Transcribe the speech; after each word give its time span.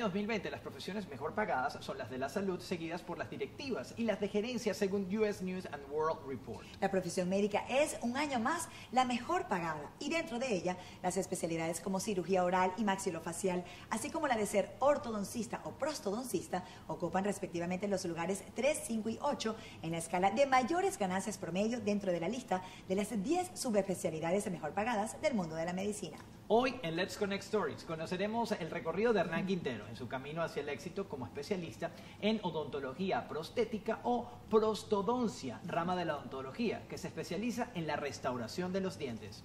año 0.00 0.06
2020, 0.06 0.50
las 0.50 0.60
profesiones 0.62 1.06
mejor 1.10 1.34
pagadas 1.34 1.76
son 1.84 1.98
las 1.98 2.08
de 2.08 2.16
la 2.16 2.30
salud, 2.30 2.58
seguidas 2.60 3.02
por 3.02 3.18
las 3.18 3.28
directivas 3.28 3.92
y 3.98 4.04
las 4.04 4.18
de 4.18 4.28
gerencia, 4.28 4.72
según 4.72 5.06
US 5.14 5.42
News 5.42 5.68
and 5.70 5.82
World 5.90 6.26
Report. 6.26 6.66
La 6.80 6.90
profesión 6.90 7.28
médica 7.28 7.66
es 7.68 7.98
un 8.00 8.16
año 8.16 8.40
más 8.40 8.70
la 8.92 9.04
mejor 9.04 9.46
pagada 9.46 9.92
y 9.98 10.08
dentro 10.08 10.38
de 10.38 10.54
ella 10.54 10.78
las 11.02 11.18
especialidades 11.18 11.82
como 11.82 12.00
cirugía 12.00 12.44
oral 12.44 12.72
y 12.78 12.84
maxilofacial, 12.84 13.62
así 13.90 14.08
como 14.08 14.26
la 14.26 14.38
de 14.38 14.46
ser 14.46 14.74
ortodoncista 14.78 15.60
o 15.64 15.72
prostodoncista, 15.72 16.64
ocupan 16.86 17.24
respectivamente 17.24 17.86
los 17.86 18.06
lugares 18.06 18.42
3, 18.54 18.80
5 18.82 19.10
y 19.10 19.18
8 19.20 19.54
en 19.82 19.90
la 19.90 19.98
escala 19.98 20.30
de 20.30 20.46
mayores 20.46 20.96
ganancias 20.96 21.36
promedio 21.36 21.78
dentro 21.78 22.10
de 22.10 22.20
la 22.20 22.28
lista 22.30 22.62
de 22.88 22.94
las 22.94 23.22
10 23.22 23.50
subespecialidades 23.52 24.50
mejor 24.50 24.72
pagadas 24.72 25.20
del 25.20 25.34
mundo 25.34 25.56
de 25.56 25.66
la 25.66 25.74
medicina. 25.74 26.16
Hoy 26.52 26.74
en 26.82 26.96
Let's 26.96 27.16
Connect 27.16 27.44
Stories 27.44 27.84
conoceremos 27.84 28.50
el 28.50 28.72
recorrido 28.72 29.12
de 29.12 29.20
Hernán 29.20 29.46
Quintero 29.46 29.84
en 29.88 29.94
su 29.94 30.08
camino 30.08 30.42
hacia 30.42 30.62
el 30.62 30.68
éxito 30.68 31.08
como 31.08 31.24
especialista 31.24 31.92
en 32.20 32.40
odontología 32.42 33.28
prostética 33.28 34.00
o 34.02 34.28
prostodoncia, 34.50 35.60
rama 35.64 35.94
de 35.94 36.06
la 36.06 36.16
odontología, 36.16 36.82
que 36.88 36.98
se 36.98 37.06
especializa 37.06 37.68
en 37.76 37.86
la 37.86 37.94
restauración 37.94 38.72
de 38.72 38.80
los 38.80 38.98
dientes. 38.98 39.44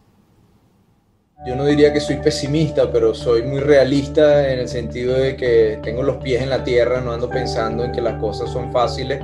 Yo 1.45 1.55
no 1.55 1.65
diría 1.65 1.93
que 1.93 1.99
soy 1.99 2.15
pesimista, 2.15 2.91
pero 2.91 3.13
soy 3.13 3.43
muy 3.43 3.59
realista 3.59 4.51
en 4.51 4.57
el 4.57 4.67
sentido 4.67 5.15
de 5.15 5.37
que 5.37 5.79
tengo 5.83 6.01
los 6.01 6.17
pies 6.17 6.41
en 6.41 6.49
la 6.49 6.63
tierra, 6.63 7.01
no 7.01 7.11
ando 7.11 7.29
pensando 7.29 7.83
en 7.83 7.91
que 7.91 8.01
las 8.01 8.19
cosas 8.19 8.51
son 8.51 8.71
fáciles. 8.71 9.21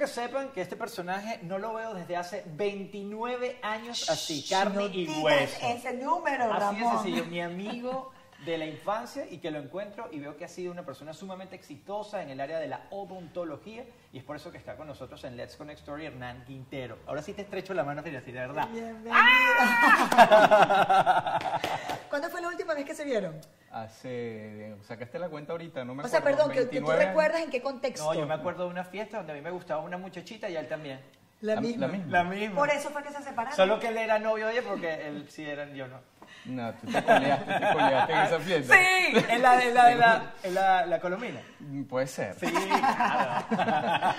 Que 0.00 0.06
sepan 0.06 0.48
que 0.48 0.62
este 0.62 0.76
personaje 0.76 1.40
no 1.42 1.58
lo 1.58 1.74
veo 1.74 1.92
desde 1.92 2.16
hace 2.16 2.42
29 2.46 3.58
años 3.60 4.08
así, 4.08 4.42
carne 4.48 4.88
No 4.88 4.88
y 4.88 5.06
hueso. 5.06 5.58
ese 5.62 5.92
número, 5.92 6.44
Así 6.44 6.54
de 6.54 6.58
Ramón. 6.84 7.02
sencillo, 7.02 7.26
mi 7.26 7.42
amigo 7.42 8.10
de 8.46 8.56
la 8.56 8.64
infancia 8.64 9.26
y 9.30 9.36
que 9.36 9.50
lo 9.50 9.58
encuentro 9.58 10.08
y 10.10 10.18
veo 10.18 10.38
que 10.38 10.46
ha 10.46 10.48
sido 10.48 10.72
una 10.72 10.86
persona 10.86 11.12
sumamente 11.12 11.54
exitosa 11.54 12.22
en 12.22 12.30
el 12.30 12.40
área 12.40 12.58
de 12.58 12.68
la 12.68 12.86
odontología 12.88 13.84
y 14.10 14.16
es 14.16 14.24
por 14.24 14.36
eso 14.36 14.50
que 14.50 14.56
está 14.56 14.74
con 14.74 14.86
nosotros 14.86 15.22
en 15.24 15.36
Let's 15.36 15.56
Connect 15.56 15.80
Story 15.80 16.06
Hernán 16.06 16.46
Quintero. 16.46 16.96
Ahora 17.06 17.20
sí 17.20 17.34
te 17.34 17.42
estrecho 17.42 17.74
la 17.74 17.84
mano, 17.84 18.00
así 18.00 18.32
de 18.32 18.40
verdad. 18.40 18.68
Bienvenido. 18.72 19.12
¿Cuándo 22.08 22.30
fue 22.30 22.40
la 22.40 22.48
última 22.48 22.72
vez 22.72 22.86
que 22.86 22.94
se 22.94 23.04
vieron? 23.04 23.38
Hace. 23.70 24.74
Sacaste 24.82 25.18
la 25.18 25.28
cuenta 25.28 25.52
ahorita, 25.52 25.84
no 25.84 25.94
me 25.94 26.02
O 26.02 26.08
sea, 26.08 26.18
acuerdo, 26.18 26.38
perdón, 26.38 26.52
que, 26.52 26.58
que 26.70 26.80
tú 26.80 26.86
29 26.86 27.04
recuerdas 27.06 27.40
en 27.42 27.50
qué 27.50 27.62
contexto. 27.62 28.04
No, 28.04 28.18
yo 28.18 28.26
me 28.26 28.34
acuerdo 28.34 28.64
de 28.64 28.70
una 28.70 28.84
fiesta 28.84 29.18
donde 29.18 29.32
a 29.32 29.36
mí 29.36 29.40
me 29.42 29.50
gustaba 29.50 29.80
una 29.82 29.96
muchachita 29.96 30.48
y 30.48 30.56
a 30.56 30.60
él 30.60 30.68
también. 30.68 31.00
La, 31.40 31.54
La- 31.54 31.60
misma. 31.60 31.86
la 31.86 31.92
misma. 31.92 32.10
La 32.12 32.24
misma. 32.24 32.56
Por 32.56 32.68
eso 32.70 32.90
fue 32.90 33.02
que 33.02 33.10
se 33.12 33.22
separaron. 33.22 33.56
Solo 33.56 33.78
que 33.80 33.88
él 33.88 33.96
era 33.98 34.18
novio 34.18 34.46
de 34.48 34.52
ella 34.58 34.62
porque 34.68 35.06
él 35.06 35.26
sí 35.30 35.44
era 35.44 35.66
yo 35.72 35.86
no. 35.88 35.98
No, 36.46 36.72
tú 36.74 36.86
te 36.86 37.02
coleaste, 37.04 37.52
te 37.52 37.72
coleaste 37.72 38.12
en 38.12 38.18
esa 38.20 38.38
fiesta. 38.40 38.74
Sí, 38.74 39.24
en 39.28 39.42
la, 39.42 39.62
en 39.64 39.74
la, 39.74 39.92
en 39.92 39.98
la, 39.98 40.32
en 40.42 40.54
la, 40.54 40.86
la 40.86 41.00
colomina. 41.00 41.40
Puede 41.88 42.06
ser. 42.06 42.34
Sí, 42.38 42.46
claro. 42.46 43.46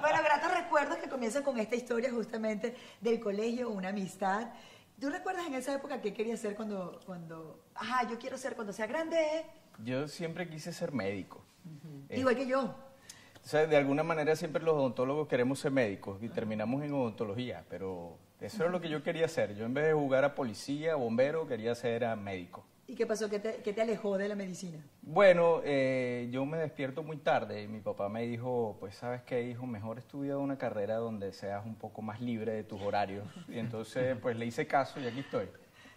Bueno, 0.00 0.18
gratos 0.24 0.54
recuerdos 0.56 0.98
que 0.98 1.08
comienzan 1.08 1.42
con 1.42 1.58
esta 1.58 1.74
historia 1.76 2.10
justamente 2.10 2.76
del 3.00 3.18
colegio, 3.20 3.70
una 3.70 3.88
amistad. 3.88 4.48
¿Tú 5.00 5.10
recuerdas 5.10 5.46
en 5.46 5.54
esa 5.54 5.74
época 5.74 6.00
qué 6.00 6.12
querías 6.12 6.40
ser 6.40 6.56
cuando, 6.56 7.00
cuando, 7.06 7.60
ajá, 7.74 8.08
yo 8.08 8.18
quiero 8.18 8.36
ser 8.36 8.56
cuando 8.56 8.72
sea 8.72 8.86
grande? 8.86 9.46
Yo 9.84 10.08
siempre 10.08 10.48
quise 10.48 10.72
ser 10.72 10.92
médico. 10.92 11.44
Eh, 12.08 12.18
Igual 12.18 12.34
que 12.34 12.46
yo. 12.48 12.62
O 12.64 13.48
sea, 13.48 13.66
de 13.66 13.76
alguna 13.76 14.02
manera 14.02 14.34
siempre 14.34 14.62
los 14.62 14.74
odontólogos 14.74 15.28
queremos 15.28 15.60
ser 15.60 15.70
médicos 15.70 16.20
y 16.22 16.28
terminamos 16.28 16.82
en 16.82 16.92
odontología, 16.92 17.64
pero 17.70 18.18
eso 18.40 18.64
era 18.64 18.72
lo 18.72 18.80
que 18.80 18.88
yo 18.88 19.04
quería 19.04 19.26
hacer. 19.26 19.54
Yo 19.54 19.64
en 19.66 19.74
vez 19.74 19.86
de 19.86 19.92
jugar 19.92 20.24
a 20.24 20.34
policía, 20.34 20.96
bombero, 20.96 21.46
quería 21.46 21.74
ser 21.76 22.04
a 22.04 22.16
médico. 22.16 22.66
¿Y 22.88 22.94
qué 22.94 23.06
pasó? 23.06 23.28
¿Qué 23.28 23.38
te, 23.38 23.56
qué 23.62 23.74
te 23.74 23.82
alejó 23.82 24.16
de 24.16 24.28
la 24.28 24.34
medicina? 24.34 24.78
Bueno, 25.02 25.60
eh, 25.62 26.28
yo 26.32 26.46
me 26.46 26.56
despierto 26.56 27.02
muy 27.02 27.18
tarde 27.18 27.62
y 27.62 27.68
mi 27.68 27.80
papá 27.80 28.08
me 28.08 28.22
dijo, 28.26 28.78
pues 28.80 28.94
sabes 28.96 29.20
qué, 29.22 29.42
hijo, 29.42 29.66
mejor 29.66 29.98
estudia 29.98 30.38
una 30.38 30.56
carrera 30.56 30.96
donde 30.96 31.32
seas 31.34 31.66
un 31.66 31.74
poco 31.74 32.00
más 32.00 32.20
libre 32.22 32.52
de 32.52 32.64
tus 32.64 32.80
horarios. 32.80 33.26
Y 33.48 33.58
entonces, 33.58 34.16
pues 34.22 34.36
le 34.38 34.46
hice 34.46 34.66
caso 34.66 34.98
y 35.00 35.06
aquí 35.06 35.20
estoy. 35.20 35.48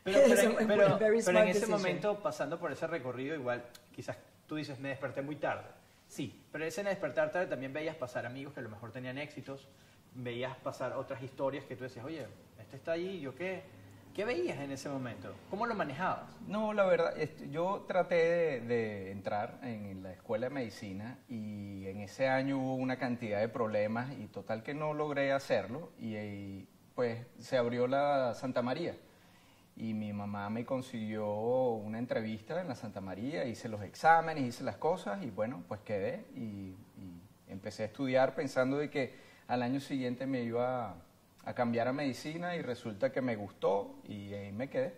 Pero, 0.04 0.20
en- 0.20 0.68
pero- 0.68 0.98
pero 1.00 1.14
ese 1.16 1.32
decision. 1.32 1.70
momento, 1.72 2.20
pasando 2.22 2.60
por 2.60 2.72
ese 2.74 2.86
recorrido, 2.88 3.36
igual, 3.36 3.64
quizás 3.96 4.18
tú 4.46 4.56
dices, 4.58 4.78
me 4.80 4.90
desperté 4.90 5.22
muy 5.22 5.38
tarde. 5.38 5.70
Sí, 6.10 6.44
pero 6.52 6.66
ese 6.66 6.84
despertar 6.84 7.32
tarde 7.32 7.48
también 7.48 7.72
veías 7.72 7.96
pasar 7.96 8.26
amigos 8.26 8.54
que 8.54 8.60
a 8.60 8.64
lo 8.64 8.70
mejor 8.70 8.92
tenían 8.92 9.18
éxitos, 9.18 9.70
veías 10.14 10.58
pasar 10.58 10.92
otras 10.94 11.24
historias 11.24 11.64
que 11.64 11.78
tú 11.78 11.86
decías, 11.86 12.04
oye, 12.04 12.26
este 12.60 12.76
está 12.76 12.92
allí, 12.92 13.22
¿yo 13.22 13.34
qué? 13.34 13.64
¿Qué 14.14 14.26
veías 14.26 14.60
en 14.60 14.72
ese 14.72 14.90
momento? 14.90 15.34
¿Cómo 15.50 15.66
lo 15.66 15.74
manejabas? 15.74 16.30
No, 16.46 16.74
la 16.74 16.84
verdad, 16.84 17.14
yo 17.50 17.86
traté 17.88 18.16
de, 18.16 18.62
de 18.62 19.12
entrar 19.12 19.60
en 19.64 20.04
la 20.04 20.12
escuela 20.12 20.50
de 20.50 20.54
medicina 20.54 21.18
y 21.30 21.86
en 21.88 22.02
ese 22.02 22.28
año 22.28 22.58
hubo 22.58 22.76
una 22.76 22.98
cantidad 22.98 23.40
de 23.40 23.48
problemas 23.48 24.12
y 24.20 24.28
total 24.28 24.64
que 24.64 24.74
no 24.74 24.94
logré 24.94 25.32
hacerlo 25.32 25.92
y, 25.98 26.18
y, 26.18 26.68
pues 26.94 27.26
se 27.40 27.58
abrió 27.58 27.88
la 27.88 28.34
Santa 28.34 28.62
María 28.62 28.98
y 29.78 29.94
mi 29.94 30.12
mamá 30.12 30.50
me 30.50 30.66
consiguió 30.66 31.32
una 31.72 31.98
entrevista 31.98 32.60
en 32.60 32.68
la 32.68 32.76
Santa 32.76 33.00
María, 33.00 33.46
hice 33.46 33.70
los 33.70 33.82
exámenes, 33.82 34.44
hice 34.44 34.66
las 34.66 34.76
cosas 34.76 35.24
y 35.24 35.30
bueno, 35.30 35.64
pues 35.70 35.80
quedé 35.82 36.26
y, 36.36 36.76
y 36.98 37.22
empecé 37.48 37.84
a 37.84 37.86
estudiar 37.86 38.36
pensando 38.36 38.78
de 38.78 38.90
que 38.90 39.16
al 39.48 39.64
año 39.64 39.80
siguiente 39.80 40.28
me 40.28 40.44
iba 40.44 40.90
a 40.90 40.96
cambiar 41.56 41.88
a 41.88 41.94
medicina 41.94 42.56
y 42.56 42.62
resulta 42.62 43.12
que 43.12 43.22
me 43.22 43.36
gustó 43.36 43.96
y 44.08 44.34
ahí 44.34 44.52
me 44.52 44.70
quedé. 44.70 44.96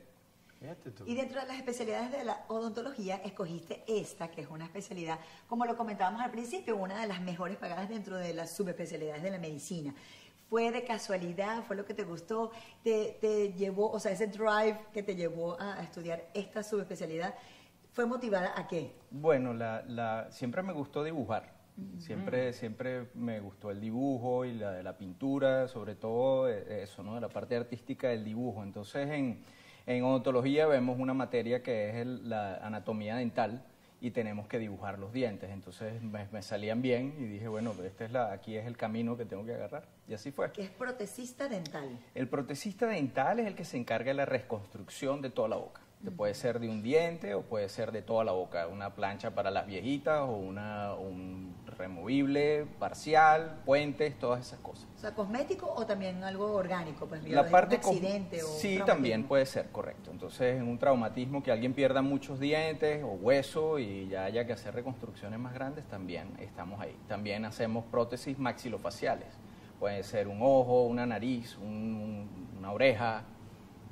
Fíjate 0.59 0.91
tú. 0.91 1.03
Y 1.05 1.15
dentro 1.15 1.41
de 1.41 1.47
las 1.47 1.57
especialidades 1.57 2.11
de 2.11 2.23
la 2.23 2.45
odontología, 2.47 3.15
escogiste 3.17 3.83
esta, 3.87 4.29
que 4.29 4.41
es 4.41 4.47
una 4.49 4.65
especialidad, 4.65 5.19
como 5.47 5.65
lo 5.65 5.75
comentábamos 5.75 6.21
al 6.21 6.31
principio, 6.31 6.77
una 6.77 7.01
de 7.01 7.07
las 7.07 7.21
mejores 7.21 7.57
pagadas 7.57 7.89
dentro 7.89 8.17
de 8.17 8.33
las 8.33 8.51
subespecialidades 8.51 9.23
de 9.23 9.31
la 9.31 9.39
medicina. 9.39 9.93
¿Fue 10.49 10.71
de 10.71 10.83
casualidad? 10.83 11.63
¿Fue 11.63 11.75
lo 11.75 11.85
que 11.85 11.93
te 11.93 12.03
gustó? 12.03 12.51
¿Te, 12.83 13.17
te 13.19 13.53
llevó, 13.53 13.91
o 13.91 13.99
sea, 13.99 14.11
ese 14.11 14.27
drive 14.27 14.79
que 14.93 15.03
te 15.03 15.15
llevó 15.15 15.59
a, 15.59 15.75
a 15.75 15.83
estudiar 15.83 16.29
esta 16.33 16.63
subespecialidad, 16.63 17.33
fue 17.91 18.05
motivada 18.05 18.53
a 18.55 18.67
qué? 18.67 18.93
Bueno, 19.11 19.53
la, 19.53 19.83
la, 19.83 20.31
siempre 20.31 20.61
me 20.63 20.73
gustó 20.73 21.03
dibujar. 21.03 21.62
Siempre, 21.97 22.53
siempre 22.53 23.07
me 23.15 23.39
gustó 23.39 23.71
el 23.71 23.81
dibujo 23.81 24.45
y 24.45 24.53
la, 24.53 24.83
la 24.83 24.97
pintura, 24.97 25.67
sobre 25.67 25.95
todo 25.95 26.49
eh, 26.49 26.83
eso, 26.83 27.01
¿no? 27.03 27.19
La 27.19 27.29
parte 27.29 27.55
artística 27.55 28.09
del 28.09 28.23
dibujo. 28.23 28.61
Entonces, 28.63 29.09
en, 29.09 29.39
en 29.87 30.03
odontología 30.03 30.67
vemos 30.67 30.99
una 30.99 31.13
materia 31.13 31.63
que 31.63 31.89
es 31.89 31.95
el- 31.95 32.29
la 32.29 32.57
anatomía 32.57 33.15
dental 33.15 33.63
y 34.01 34.11
tenemos 34.11 34.47
que 34.47 34.59
dibujar 34.59 34.99
los 34.99 35.13
dientes. 35.13 35.49
Entonces, 35.49 36.01
me, 36.03 36.27
me 36.31 36.41
salían 36.41 36.81
bien 36.81 37.15
y 37.17 37.23
dije, 37.23 37.47
bueno, 37.47 37.73
este 37.83 38.05
es 38.05 38.11
la, 38.11 38.31
aquí 38.33 38.55
es 38.55 38.65
el 38.67 38.75
camino 38.77 39.15
que 39.17 39.25
tengo 39.25 39.45
que 39.45 39.53
agarrar. 39.55 39.87
Y 40.07 40.13
así 40.13 40.29
fue. 40.31 40.51
Que 40.51 40.63
es 40.63 40.69
protecista 40.69 41.47
dental. 41.47 41.97
El 42.13 42.27
protecista 42.27 42.85
dental 42.85 43.39
es 43.39 43.47
el 43.47 43.55
que 43.55 43.65
se 43.65 43.77
encarga 43.77 44.09
de 44.11 44.15
la 44.15 44.25
reconstrucción 44.25 45.21
de 45.21 45.29
toda 45.29 45.47
la 45.47 45.55
boca. 45.55 45.81
Que 46.03 46.11
puede 46.11 46.33
ser 46.33 46.59
de 46.59 46.67
un 46.67 46.83
diente 46.83 47.33
o 47.33 47.43
puede 47.43 47.69
ser 47.69 47.93
de 47.93 48.01
toda 48.01 48.25
la 48.25 48.33
boca. 48.33 48.67
Una 48.67 48.93
plancha 48.93 49.31
para 49.31 49.49
las 49.51 49.65
viejitas 49.65 50.19
o 50.19 50.33
una, 50.35 50.95
un 50.95 51.55
removible 51.77 52.65
parcial, 52.77 53.61
puentes, 53.65 54.19
todas 54.19 54.45
esas 54.45 54.59
cosas. 54.59 54.85
O 54.97 54.99
sea, 54.99 55.15
cosmético 55.15 55.71
o 55.73 55.85
también 55.85 56.21
algo 56.25 56.51
orgánico, 56.55 57.05
pues 57.07 57.23
La 57.29 57.47
parte 57.49 57.75
un 57.77 57.81
accidente 57.81 58.43
o 58.43 58.47
sí 58.47 58.75
traumatismo. 58.75 58.85
también 58.85 59.23
puede 59.23 59.45
ser 59.45 59.69
correcto. 59.71 60.11
Entonces, 60.11 60.57
en 60.57 60.67
un 60.67 60.77
traumatismo 60.77 61.41
que 61.41 61.51
alguien 61.53 61.73
pierda 61.73 62.01
muchos 62.01 62.37
dientes 62.37 63.01
o 63.01 63.07
hueso 63.13 63.79
y 63.79 64.09
ya 64.09 64.25
haya 64.25 64.45
que 64.45 64.51
hacer 64.51 64.75
reconstrucciones 64.75 65.39
más 65.39 65.53
grandes, 65.53 65.85
también 65.87 66.33
estamos 66.39 66.81
ahí. 66.81 66.97
También 67.07 67.45
hacemos 67.45 67.85
prótesis 67.85 68.37
maxilofaciales. 68.37 69.29
Puede 69.79 70.03
ser 70.03 70.27
un 70.27 70.39
ojo, 70.41 70.83
una 70.83 71.05
nariz, 71.05 71.57
un- 71.57 71.67
un- 71.67 72.57
una 72.59 72.73
oreja. 72.73 73.23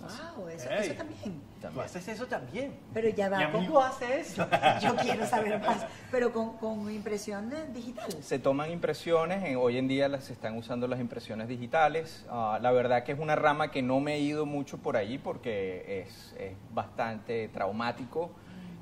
Wow, 0.02 0.48
eso, 0.50 0.70
Ey. 0.70 0.80
eso 0.88 0.94
también. 0.96 1.42
¿Tú 1.74 1.80
haces 1.82 2.08
eso 2.08 2.26
también? 2.28 2.74
Pero 2.94 3.10
ya 3.10 3.30
va. 3.30 3.38
Mi 3.38 3.46
con- 3.46 3.56
amigo 3.58 3.82
hace 3.82 4.20
eso. 4.22 4.48
Yo 4.82 4.96
quiero 4.96 5.26
saber 5.28 5.60
más. 5.62 5.86
Pero 6.10 6.32
con, 6.34 6.58
con 6.58 6.90
impresión 6.92 7.52
digital. 7.74 8.12
Se 8.22 8.40
toman 8.40 8.72
impresiones, 8.72 9.44
en- 9.44 9.58
hoy 9.58 9.78
en 9.78 9.88
día 9.88 10.08
las 10.10 10.26
se 10.26 10.34
están 10.34 10.58
usando 10.58 10.88
las 10.88 11.00
impresiones 11.00 11.48
digitales. 11.48 12.26
Ah, 12.30 12.60
la 12.62 12.72
verdad 12.72 13.04
que 13.04 13.12
es 13.12 13.20
una 13.20 13.36
rama 13.36 13.72
que 13.72 13.82
no 13.82 14.00
me 14.00 14.16
he 14.16 14.20
ido 14.20 14.46
mucho 14.46 14.78
por 14.80 14.98
ahí 14.98 15.18
porque 15.18 16.02
es, 16.08 16.34
es 16.40 16.54
bastante 16.74 17.48
traumático. 17.50 18.32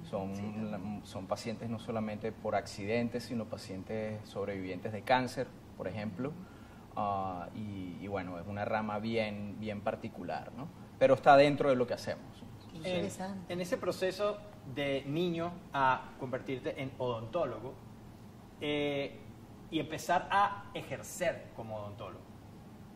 Son, 0.10 1.02
son 1.04 1.28
pacientes 1.28 1.70
no 1.70 1.78
solamente 1.78 2.32
por 2.32 2.56
accidentes, 2.56 3.26
sino 3.26 3.46
pacientes 3.46 4.18
sobrevivientes 4.28 4.92
de 4.92 5.04
cáncer, 5.04 5.46
por 5.78 5.88
ejemplo. 5.88 6.32
Ah, 6.96 7.48
y, 7.56 7.98
y 8.02 8.08
bueno, 8.08 8.40
es 8.40 8.48
una 8.48 8.66
rama 8.66 8.98
bien, 9.00 9.58
bien 9.60 9.82
particular, 9.82 10.52
¿no? 10.58 10.68
Pero 11.00 11.16
está 11.16 11.36
dentro 11.38 11.70
de 11.70 11.76
lo 11.76 11.88
que 11.88 11.94
hacemos. 11.94 12.44
En, 12.72 12.78
interesante. 12.78 13.52
en 13.52 13.62
ese 13.62 13.78
proceso 13.78 14.38
de 14.76 15.04
niño 15.08 15.52
a 15.74 16.12
convertirte 16.20 16.82
en 16.82 16.92
odontólogo 16.98 17.74
eh, 18.62 19.20
y 19.72 19.80
empezar 19.80 20.28
a 20.32 20.66
ejercer 20.74 21.52
como 21.56 21.78
odontólogo, 21.78 22.24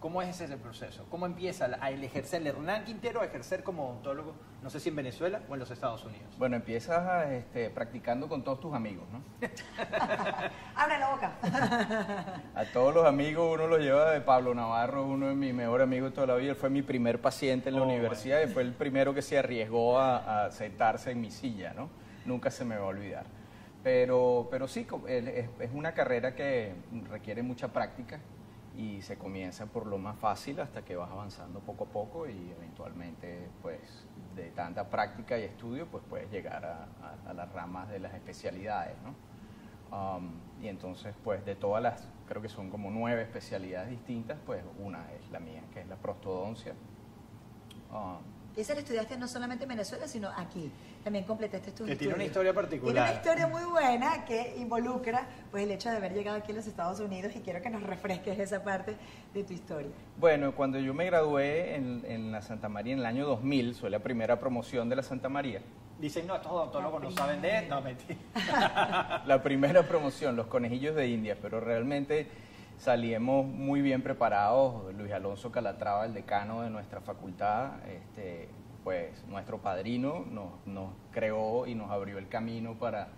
¿Cómo 0.04 0.22
es 0.22 0.42
ese 0.42 0.58
proceso? 0.58 1.06
¿Cómo 1.10 1.26
empieza 1.26 1.78
a 1.80 1.90
ejercer 1.90 2.42
el 2.42 2.48
Hernán 2.48 2.84
Quintero 2.84 3.22
a 3.22 3.26
ejercer 3.26 3.64
como 3.64 3.88
odontólogo, 3.88 4.34
no 4.62 4.70
sé 4.70 4.82
si 4.82 4.90
en 4.90 4.98
Venezuela 4.98 5.40
o 5.48 5.54
en 5.54 5.62
los 5.62 5.72
Estados 5.72 6.04
Unidos? 6.04 6.26
Bueno, 6.38 6.58
empiezas 6.58 7.32
este, 7.32 7.70
practicando 7.70 8.28
con 8.28 8.44
todos 8.44 8.60
tus 8.60 8.74
amigos, 8.74 9.06
¿no? 9.14 9.22
Abre 10.76 11.00
la 11.00 11.10
boca. 11.10 11.32
a 12.54 12.66
todos 12.74 12.94
los 12.94 13.06
amigos 13.06 13.50
uno 13.54 13.68
los 13.68 13.80
lleva 13.80 14.12
de 14.12 14.20
Pablo 14.20 14.54
Navarro, 14.54 15.06
uno 15.06 15.28
de 15.28 15.36
mis 15.36 15.54
mejores 15.54 15.86
amigos 15.86 16.10
de 16.10 16.16
toda 16.16 16.28
la 16.28 16.36
vida. 16.36 16.50
Él 16.50 16.58
fue 16.58 16.70
mi 16.70 16.82
primer 16.82 17.22
paciente 17.22 17.70
en 17.70 17.76
la 17.76 17.84
Oh, 17.84 17.86
universidad 17.86 18.42
y 18.42 18.48
fue 18.48 18.64
el 18.64 18.74
primero 18.74 19.14
que 19.14 19.22
se 19.22 19.40
arriesgó 19.40 20.00
a, 20.00 20.48
a 20.48 20.52
sentarse 20.52 21.12
en 21.12 21.22
mi 21.22 21.32
silla, 21.32 21.74
¿no? 21.74 21.88
Nunca 22.26 22.52
se 22.52 22.66
me 22.66 22.76
va 22.76 22.84
a 22.84 22.88
olvidar. 22.88 23.24
Pero, 23.84 24.50
pero 24.52 24.68
sí, 24.68 24.86
es 25.08 25.72
una 25.74 25.94
carrera 25.94 26.36
que 26.36 26.76
requiere 27.10 27.42
mucha 27.42 27.70
práctica 27.70 28.20
y 28.76 29.02
se 29.04 29.18
comienza 29.18 29.68
por 29.68 29.86
lo 29.86 29.98
más 29.98 30.18
fácil 30.18 30.60
hasta 30.60 30.84
que 30.84 30.96
vas 30.96 31.12
avanzando 31.12 31.60
poco 31.60 31.84
a 31.84 31.88
poco 31.88 32.28
y 32.28 32.52
eventualmente, 32.58 33.50
pues, 33.62 33.80
de 34.36 34.50
tanta 34.52 34.90
práctica 34.90 35.38
y 35.38 35.44
estudio, 35.44 35.88
pues 35.88 36.04
puedes 36.10 36.32
llegar 36.32 36.66
a, 36.66 36.84
a- 37.02 37.30
a 37.30 37.34
las 37.34 37.52
ramas 37.54 37.90
de 37.90 38.00
las 38.00 38.14
especialidades, 38.16 38.96
¿no? 39.04 39.14
Um, 39.96 40.32
y 40.60 40.70
entonces, 40.70 41.14
pues, 41.24 41.46
de 41.46 41.54
todas 41.56 41.84
las, 41.84 42.08
creo 42.28 42.42
que 42.42 42.50
son 42.50 42.72
como 42.72 42.90
nueve 42.90 43.22
especialidades 43.22 43.92
distintas, 43.92 44.40
pues 44.44 44.64
una 44.80 45.12
es 45.14 45.30
la 45.30 45.40
mía, 45.40 45.62
que 45.72 45.82
es 45.82 45.88
la 45.88 45.98
prostodoncia. 45.98 46.74
Um, 47.92 48.18
esa 48.56 48.74
la 48.74 48.80
estudiaste 48.80 49.18
no 49.18 49.28
solamente 49.28 49.66
en 49.66 49.70
Venezuela, 49.70 50.08
sino 50.08 50.30
aquí. 50.36 50.72
También 51.04 51.26
completaste 51.26 51.72
tus 51.72 51.88
Que 51.88 51.96
tiene 51.96 52.14
una 52.14 52.24
historia 52.24 52.54
particular. 52.54 52.94
Tiene 52.94 53.10
una 53.10 53.18
historia 53.18 53.48
muy 53.48 53.70
buena 53.70 54.26
que 54.26 54.56
involucra 54.58 55.28
pues 55.52 55.64
el 55.64 55.72
hecho 55.72 55.90
de 55.90 55.98
haber 55.98 56.14
llegado 56.14 56.38
aquí 56.38 56.52
a 56.52 56.56
los 56.56 56.68
Estados 56.68 57.00
Unidos 57.00 57.36
y 57.36 57.40
quiero 57.42 57.62
que 57.62 57.70
nos 57.70 57.84
refresques 57.84 58.40
esa 58.40 58.64
parte 58.64 58.96
de 59.34 59.44
tu 59.44 59.54
historia. 59.54 59.92
Bueno, 60.18 60.56
cuando 60.56 60.80
yo 60.80 60.94
me 60.94 61.06
gradué 61.06 61.76
en, 61.76 62.04
en 62.08 62.32
la 62.32 62.42
Santa 62.42 62.70
María 62.70 62.94
en 62.94 63.00
el 63.00 63.06
año 63.06 63.26
2000, 63.26 63.76
fue 63.76 63.90
la 63.90 64.00
primera 64.00 64.40
promoción 64.40 64.88
de 64.90 64.96
la 64.96 65.04
Santa 65.04 65.28
María. 65.28 65.62
Dicen, 66.00 66.28
no, 66.28 66.36
estos 66.36 66.52
odontólogos 66.52 67.02
no 67.02 67.12
saben 67.12 67.42
de 67.42 67.60
esto. 67.60 67.76
No, 67.76 67.82
mentira. 67.82 68.20
La 69.26 69.42
primera 69.42 69.84
promoción, 69.84 70.36
los 70.36 70.48
conejillos 70.48 70.96
de 70.96 71.08
India, 71.08 71.38
pero 71.42 71.60
realmente 71.60 72.28
salimos 72.78 73.46
muy 73.46 73.82
bien 73.82 74.02
preparados. 74.02 74.94
Luis 74.96 75.12
Alonso 75.14 75.52
Calatrava, 75.52 76.06
el 76.06 76.14
decano 76.14 76.62
de 76.62 76.70
nuestra 76.70 77.00
facultad, 77.00 77.74
este, 77.88 78.50
pues 78.84 79.26
nuestro 79.28 79.60
padrino 79.60 80.26
nos, 80.66 80.90
creó 81.12 81.68
y 81.68 81.76
nos 81.76 81.92
abrió 81.92 82.18
el 82.18 82.28
camino 82.28 82.76
para, 82.78 83.10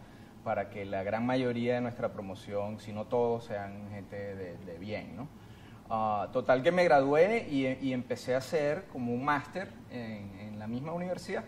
para 0.44 0.69
que 0.69 0.85
la 0.85 1.03
gran 1.03 1.25
mayoría 1.25 1.75
de 1.75 1.81
nuestra 1.81 2.13
promoción, 2.13 2.79
si 2.79 2.94
no 2.94 3.06
todos, 3.06 3.45
sean 3.45 3.89
gente 3.91 4.35
de, 4.35 4.77
bien, 4.79 5.15
¿no? 5.15 5.27
Ah, 5.89 6.29
total 6.33 6.63
que 6.63 6.71
me 6.71 6.83
gradué 6.83 7.47
y, 7.50 7.94
empecé 7.94 8.33
a 8.35 8.39
hacer 8.39 8.85
como 8.91 9.13
un 9.13 9.23
máster 9.23 9.71
en, 9.91 10.39
en 10.39 10.59
la 10.59 10.67
misma 10.67 10.94
universidad. 10.94 11.44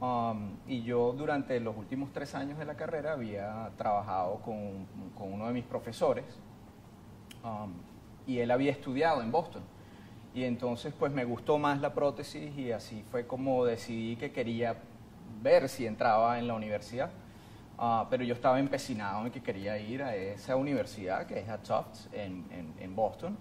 Um, 0.00 0.56
y 0.66 0.82
yo 0.82 1.12
durante 1.12 1.58
los 1.60 1.76
últimos 1.76 2.12
tres 2.12 2.34
años 2.34 2.58
de 2.58 2.64
la 2.64 2.74
carrera 2.74 3.12
había 3.12 3.70
trabajado 3.78 4.40
con, 4.40 4.86
con 5.16 5.32
uno 5.32 5.46
de 5.46 5.52
mis 5.52 5.64
profesores 5.64 6.24
um, 7.44 7.72
y 8.26 8.40
él 8.40 8.50
había 8.50 8.72
estudiado 8.72 9.22
en 9.22 9.30
Boston. 9.30 9.62
Y 10.34 10.44
entonces 10.44 10.92
pues 10.98 11.12
me 11.12 11.24
gustó 11.24 11.58
más 11.58 11.80
la 11.80 11.94
prótesis 11.94 12.56
y 12.58 12.72
así 12.72 13.04
fue 13.10 13.26
como 13.26 13.64
decidí 13.64 14.16
que 14.16 14.32
quería 14.32 14.74
ver 15.42 15.68
si 15.68 15.86
entraba 15.86 16.38
en 16.38 16.48
la 16.48 16.54
universidad. 16.54 17.10
Ah, 17.78 18.06
pero 18.10 18.24
yo 18.24 18.34
estaba 18.34 18.58
empecinado 18.58 19.24
en 19.26 19.32
que 19.32 19.40
quería 19.42 19.78
ir 19.78 20.02
a 20.02 20.14
esa 20.16 20.56
universidad 20.56 21.26
que 21.26 21.38
es 21.40 21.48
a 21.48 21.58
Tufts 21.58 22.08
en, 22.12 22.44
en- 22.50 22.74
en 22.80 22.96
Boston. 22.96 23.36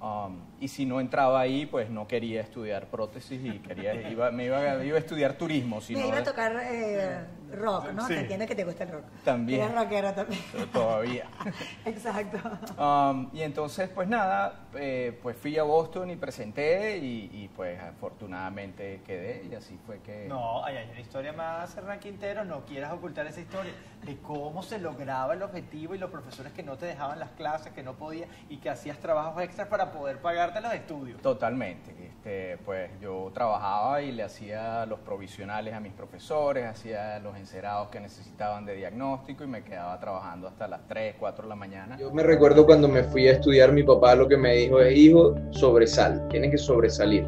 Um, 0.00 0.36
y 0.60 0.66
si 0.66 0.84
no 0.84 0.98
entraba 0.98 1.38
ahí, 1.40 1.64
pues 1.64 1.88
no 1.88 2.08
quería 2.08 2.40
estudiar 2.40 2.86
prótesis 2.86 3.40
y 3.44 3.60
quería, 3.60 4.10
iba, 4.10 4.32
me 4.32 4.46
iba, 4.46 4.84
iba 4.84 4.96
a 4.96 5.00
estudiar 5.00 5.34
turismo. 5.34 5.80
Si 5.80 5.94
Me 5.94 6.00
no, 6.00 6.08
iba 6.08 6.18
a 6.18 6.24
tocar 6.24 6.56
eh, 6.60 7.24
rock, 7.52 7.92
¿no? 7.92 8.06
Sí. 8.06 8.14
Te 8.14 8.20
entiendo 8.20 8.46
que 8.46 8.54
te 8.54 8.64
gusta 8.64 8.84
el 8.84 8.90
rock. 8.90 9.04
También. 9.24 9.62
Eres 9.62 9.74
rockera 9.74 10.14
también. 10.14 10.42
todavía. 10.72 11.26
Exacto. 11.84 12.38
Um, 12.82 13.30
y 13.32 13.42
entonces, 13.42 13.88
pues 13.88 14.08
nada, 14.08 14.66
eh, 14.74 15.18
pues 15.22 15.36
fui 15.36 15.58
a 15.58 15.62
Boston 15.62 16.10
y 16.10 16.16
presenté 16.16 16.98
y, 16.98 17.30
y, 17.32 17.50
pues 17.54 17.80
afortunadamente 17.80 19.02
quedé 19.06 19.44
y 19.50 19.54
así 19.54 19.78
fue 19.86 20.00
que... 20.00 20.26
No, 20.28 20.64
hay, 20.64 20.76
hay 20.76 20.90
una 20.90 21.00
historia 21.00 21.32
más, 21.32 21.76
Hernán 21.76 22.00
Quintero, 22.00 22.44
no 22.44 22.64
quieras 22.64 22.92
ocultar 22.92 23.26
esa 23.26 23.40
historia 23.40 23.72
de 24.04 24.16
cómo 24.18 24.62
se 24.62 24.78
lograba 24.78 25.34
el 25.34 25.42
objetivo 25.42 25.94
y 25.94 25.98
los 25.98 26.10
profesores 26.10 26.52
que 26.52 26.62
no 26.62 26.76
te 26.76 26.86
dejaban 26.86 27.18
las 27.18 27.30
clases, 27.30 27.72
que 27.72 27.82
no 27.82 27.94
podías 27.94 28.28
y 28.48 28.56
que 28.56 28.70
hacías 28.70 28.98
trabajos 28.98 29.42
extras 29.42 29.68
para 29.68 29.92
poder 29.92 30.18
pagarte 30.18 30.60
los 30.60 30.72
estudios. 30.72 31.20
Totalmente. 31.22 31.92
Este, 32.06 32.58
pues 32.64 32.90
yo 33.00 33.30
trabajaba 33.34 34.02
y 34.02 34.12
le 34.12 34.22
hacía 34.22 34.86
los 34.86 35.00
provisionales 35.00 35.74
a 35.74 35.80
mis 35.80 35.92
profesores, 35.92 36.66
hacía 36.66 37.18
los 37.18 37.36
encerados 37.42 37.88
que 37.88 37.98
necesitaban 37.98 38.64
de 38.64 38.76
diagnóstico 38.76 39.42
y 39.42 39.48
me 39.48 39.64
quedaba 39.64 39.98
trabajando 39.98 40.46
hasta 40.46 40.68
las 40.68 40.86
3, 40.86 41.16
4 41.18 41.42
de 41.42 41.48
la 41.48 41.56
mañana. 41.56 41.98
Yo 41.98 42.12
me 42.12 42.22
recuerdo 42.22 42.64
cuando 42.64 42.86
me 42.86 43.02
fui 43.02 43.26
a 43.26 43.32
estudiar, 43.32 43.72
mi 43.72 43.82
papá 43.82 44.14
lo 44.14 44.28
que 44.28 44.36
me 44.36 44.54
dijo 44.54 44.80
es, 44.80 44.96
hijo, 44.96 45.34
sobresal, 45.50 46.28
tienes 46.28 46.52
que 46.52 46.58
sobresalir, 46.58 47.26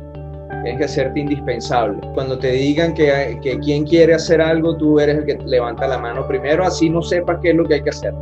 tienes 0.62 0.78
que 0.78 0.84
hacerte 0.84 1.18
indispensable. 1.18 2.00
Cuando 2.14 2.38
te 2.38 2.52
digan 2.52 2.94
que, 2.94 3.40
que 3.42 3.58
quien 3.58 3.84
quiere 3.84 4.14
hacer 4.14 4.40
algo, 4.40 4.76
tú 4.76 5.00
eres 5.00 5.18
el 5.18 5.24
que 5.24 5.36
levanta 5.44 5.88
la 5.88 5.98
mano 5.98 6.28
primero, 6.28 6.64
así 6.64 6.88
no 6.88 7.02
sepas 7.02 7.38
qué 7.42 7.50
es 7.50 7.56
lo 7.56 7.66
que 7.66 7.74
hay 7.74 7.82
que 7.82 7.90
hacer. 7.90 8.14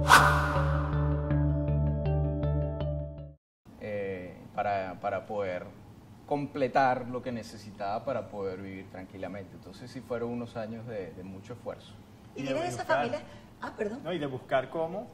Completar 6.36 7.08
lo 7.08 7.20
que 7.22 7.30
necesitaba 7.30 8.06
para 8.06 8.30
poder 8.30 8.62
vivir 8.62 8.88
tranquilamente. 8.90 9.54
Entonces 9.54 9.90
sí 9.90 10.00
fueron 10.00 10.30
unos 10.30 10.56
años 10.56 10.86
de, 10.86 11.10
de 11.12 11.22
mucho 11.22 11.52
esfuerzo. 11.52 11.92
Y 12.34 12.42
de 12.44 12.54
de 12.54 12.60
esa 12.68 12.78
buscar. 12.78 12.96
familia. 12.96 13.20
Ah, 13.60 13.74
perdón. 13.76 14.00
¿no? 14.02 14.14
Y 14.14 14.18
de 14.18 14.24
buscar 14.24 14.70
cómo 14.70 15.08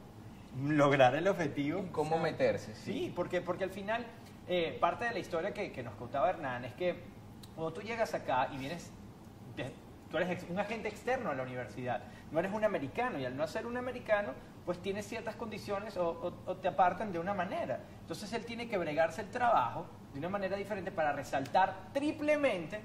lograr 0.65 1.15
el 1.15 1.27
objetivo. 1.27 1.89
¿Cómo 1.91 2.17
meterse? 2.19 2.73
Sí, 2.73 3.11
porque, 3.13 3.41
porque 3.41 3.65
al 3.65 3.69
final, 3.69 4.05
eh, 4.47 4.77
parte 4.79 5.03
de 5.03 5.11
la 5.11 5.19
historia 5.19 5.53
que, 5.53 5.73
que 5.73 5.83
nos 5.83 5.93
contaba 5.95 6.29
Hernán 6.29 6.63
es 6.63 6.73
que 6.75 7.03
cuando 7.53 7.73
tú 7.73 7.81
llegas 7.81 8.13
acá 8.13 8.47
y 8.53 8.57
vienes, 8.57 8.89
de- 9.57 9.73
tú 10.09 10.15
eres 10.15 10.29
ex- 10.29 10.49
un 10.49 10.57
agente 10.57 10.87
externo 10.87 11.31
a 11.31 11.35
la 11.35 11.43
universidad, 11.43 12.01
no 12.31 12.39
eres 12.39 12.53
un 12.53 12.63
americano 12.63 13.19
y 13.19 13.25
al 13.25 13.35
no 13.35 13.45
ser 13.45 13.65
un 13.65 13.75
americano, 13.75 14.31
pues 14.65 14.79
tienes 14.79 15.07
ciertas 15.07 15.35
condiciones 15.35 15.97
o, 15.97 16.33
te 16.61 16.67
apartan 16.67 17.11
de 17.11 17.19
una 17.19 17.33
manera. 17.33 17.79
Entonces 18.01 18.31
él 18.33 18.45
tiene 18.45 18.67
que 18.67 18.77
bregarse 18.77 19.21
el 19.21 19.29
trabajo 19.29 19.85
de 20.13 20.19
una 20.19 20.29
manera 20.29 20.55
diferente 20.57 20.91
para 20.91 21.11
resaltar 21.11 21.73
triplemente 21.93 22.81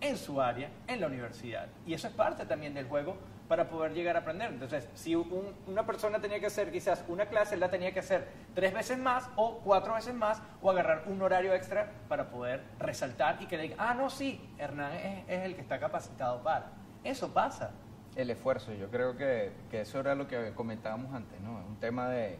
en 0.00 0.16
su 0.16 0.40
área, 0.40 0.70
en 0.86 1.00
la 1.00 1.06
universidad. 1.06 1.66
Y 1.86 1.94
eso 1.94 2.06
es 2.08 2.14
parte 2.14 2.46
también 2.46 2.74
del 2.74 2.86
juego 2.86 3.16
para 3.48 3.68
poder 3.68 3.94
llegar 3.94 4.14
a 4.14 4.20
aprender. 4.20 4.52
Entonces, 4.52 4.88
si 4.94 5.14
un- 5.16 5.54
una 5.66 5.86
persona 5.86 6.20
tenía 6.20 6.38
que 6.38 6.46
hacer 6.46 6.70
quizás 6.70 7.02
una 7.08 7.26
clase, 7.26 7.54
él 7.54 7.60
la 7.60 7.70
tenía 7.70 7.92
que 7.92 8.00
hacer 8.00 8.28
tres 8.54 8.74
veces 8.74 8.98
más 8.98 9.28
o 9.36 9.58
cuatro 9.64 9.94
veces 9.94 10.14
más 10.14 10.40
o 10.60 10.70
agarrar 10.70 11.04
un 11.06 11.20
horario 11.22 11.54
extra 11.54 11.90
para 12.08 12.28
poder 12.30 12.62
resaltar 12.78 13.38
y 13.40 13.46
que 13.46 13.56
le 13.56 13.62
digan, 13.64 13.78
ah, 13.80 13.94
no, 13.94 14.10
sí, 14.10 14.40
Hernán 14.58 14.92
es 15.26 15.44
el 15.44 15.54
que 15.54 15.62
está 15.62 15.80
capacitado 15.80 16.42
para. 16.42 16.66
Eso 17.02 17.32
pasa. 17.32 17.70
El 18.18 18.30
esfuerzo, 18.30 18.72
yo 18.74 18.90
creo 18.90 19.16
que, 19.16 19.52
que 19.70 19.82
eso 19.82 20.00
era 20.00 20.16
lo 20.16 20.26
que 20.26 20.50
comentábamos 20.56 21.14
antes, 21.14 21.40
¿no? 21.40 21.60
Es 21.60 21.66
un 21.68 21.76
tema 21.76 22.08
de, 22.08 22.36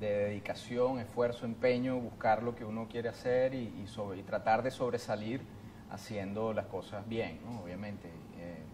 de 0.00 0.08
dedicación, 0.10 0.98
esfuerzo, 0.98 1.44
empeño, 1.44 2.00
buscar 2.00 2.42
lo 2.42 2.54
que 2.56 2.64
uno 2.64 2.88
quiere 2.88 3.10
hacer 3.10 3.52
y, 3.52 3.82
y 3.84 3.86
sobre- 3.86 4.20
y 4.20 4.22
tratar 4.22 4.62
de 4.62 4.70
sobresalir 4.70 5.42
haciendo 5.90 6.54
las 6.54 6.64
cosas 6.64 7.06
bien, 7.06 7.38
¿no? 7.44 7.60
Obviamente. 7.60 8.08
eh, 8.38 8.64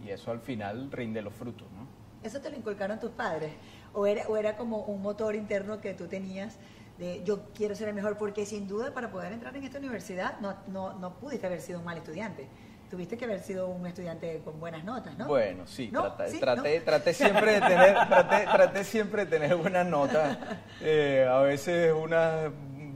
y, 0.00 0.06
y 0.06 0.10
eso 0.12 0.30
al 0.30 0.38
final 0.38 0.92
rinde 0.92 1.22
los 1.22 1.34
frutos, 1.34 1.66
¿no? 1.72 1.88
¿Eso 2.22 2.40
te 2.40 2.50
lo 2.50 2.56
inculcaron 2.56 3.00
tus 3.00 3.10
padres? 3.10 3.50
¿O 3.92 4.06
era, 4.06 4.28
¿O 4.28 4.36
era 4.36 4.56
como 4.56 4.84
un 4.84 5.02
motor 5.02 5.34
interno 5.34 5.80
que 5.80 5.92
tú 5.94 6.06
tenías 6.06 6.56
de 6.98 7.24
yo 7.24 7.50
quiero 7.52 7.74
ser 7.74 7.88
el 7.88 7.94
mejor? 7.96 8.16
Porque 8.16 8.46
sin 8.46 8.68
duda 8.68 8.94
para 8.94 9.10
poder 9.10 9.32
entrar 9.32 9.56
en 9.56 9.64
esta 9.64 9.78
universidad 9.78 10.38
no, 10.38 10.54
no, 10.68 10.92
no 10.94 11.14
pudiste 11.18 11.48
haber 11.48 11.60
sido 11.60 11.80
un 11.80 11.84
mal 11.84 11.96
estudiante. 11.98 12.46
Tuviste 12.90 13.16
que 13.16 13.24
haber 13.24 13.40
sido 13.40 13.68
un 13.68 13.86
estudiante 13.86 14.40
con 14.44 14.60
buenas 14.60 14.84
notas, 14.84 15.16
¿no? 15.18 15.26
Bueno, 15.26 15.66
sí, 15.66 15.90
¿No? 15.92 16.02
trata- 16.02 16.28
¿Sí? 16.28 16.38
traté, 16.38 16.78
¿No? 16.78 16.84
traté 16.84 17.14
siempre 17.14 17.54
de 17.54 17.60
tener, 17.60 17.94
traté, 18.08 18.44
traté 18.44 18.84
siempre 18.84 19.24
de 19.24 19.30
tener 19.38 19.56
buenas 19.56 19.86
notas, 19.86 20.38
eh, 20.80 21.26
a 21.28 21.40
veces 21.40 21.92
unas 21.92 22.50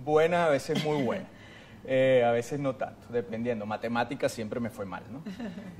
buenas, 0.05 0.47
a 0.47 0.51
veces 0.51 0.85
muy 0.85 1.03
buenas, 1.03 1.29
Eh, 1.87 2.23
a 2.25 2.31
veces 2.31 2.61
no 2.61 2.77
tanto, 2.77 3.09
dependiendo. 3.11 3.65
Matemáticas 3.67 4.31
siempre 4.31 4.61
me 4.61 4.69
fue 4.71 4.85
mal, 4.85 5.03
¿no? 5.11 5.25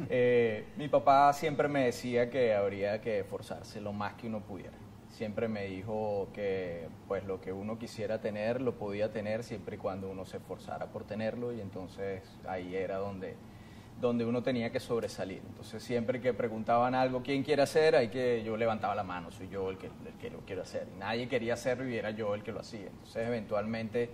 Eh, 0.09 0.65
mi 0.77 0.89
papá 0.89 1.33
siempre 1.35 1.69
me 1.69 1.85
decía 1.85 2.31
que 2.31 2.55
habría 2.55 3.01
que 3.03 3.21
esforzarse 3.21 3.81
lo 3.81 3.93
más 3.93 4.15
que 4.15 4.27
uno 4.27 4.41
pudiera. 4.41 4.77
Siempre 5.11 5.47
me 5.47 5.67
dijo 5.67 6.29
que 6.33 6.89
pues 7.07 7.25
lo 7.25 7.41
que 7.41 7.53
uno 7.53 7.79
quisiera 7.79 8.21
tener 8.21 8.61
lo 8.63 8.77
podía 8.77 9.13
tener 9.13 9.45
siempre 9.45 9.77
y 9.77 9.79
cuando 9.79 10.09
uno 10.09 10.25
se 10.25 10.39
esforzara 10.39 10.87
por 10.87 11.05
tenerlo 11.05 11.53
y 11.53 11.61
entonces 11.61 12.23
ahí 12.49 12.75
era 12.75 12.97
donde 12.97 13.37
donde 14.01 14.25
uno 14.25 14.43
tenía 14.43 14.71
que 14.73 14.81
sobresalir. 14.81 15.43
Entonces, 15.47 15.83
siempre 15.83 16.21
que 16.21 16.33
preguntaban 16.33 16.95
algo, 16.95 17.23
¿quién 17.23 17.43
quiere 17.43 17.63
hacer? 17.63 17.95
Hay 17.97 18.09
que 18.09 18.43
yo 18.43 18.57
levantaba 18.57 18.95
la 18.95 19.03
mano, 19.05 19.31
soy 19.31 19.49
yo 19.49 19.71
el 19.71 19.79
que, 19.79 19.89
lo 20.31 20.41
quiero 20.41 20.63
hacer. 20.63 20.89
Y 20.95 20.99
nadie 20.99 21.29
quería 21.29 21.55
hacerlo 21.55 21.89
y 21.89 21.97
era 21.97 22.11
yo 22.11 22.35
el 22.35 22.43
que 22.43 22.53
lo 22.53 22.61
hacía. 22.61 22.87
Entonces, 22.87 23.27
eventualmente, 23.27 24.11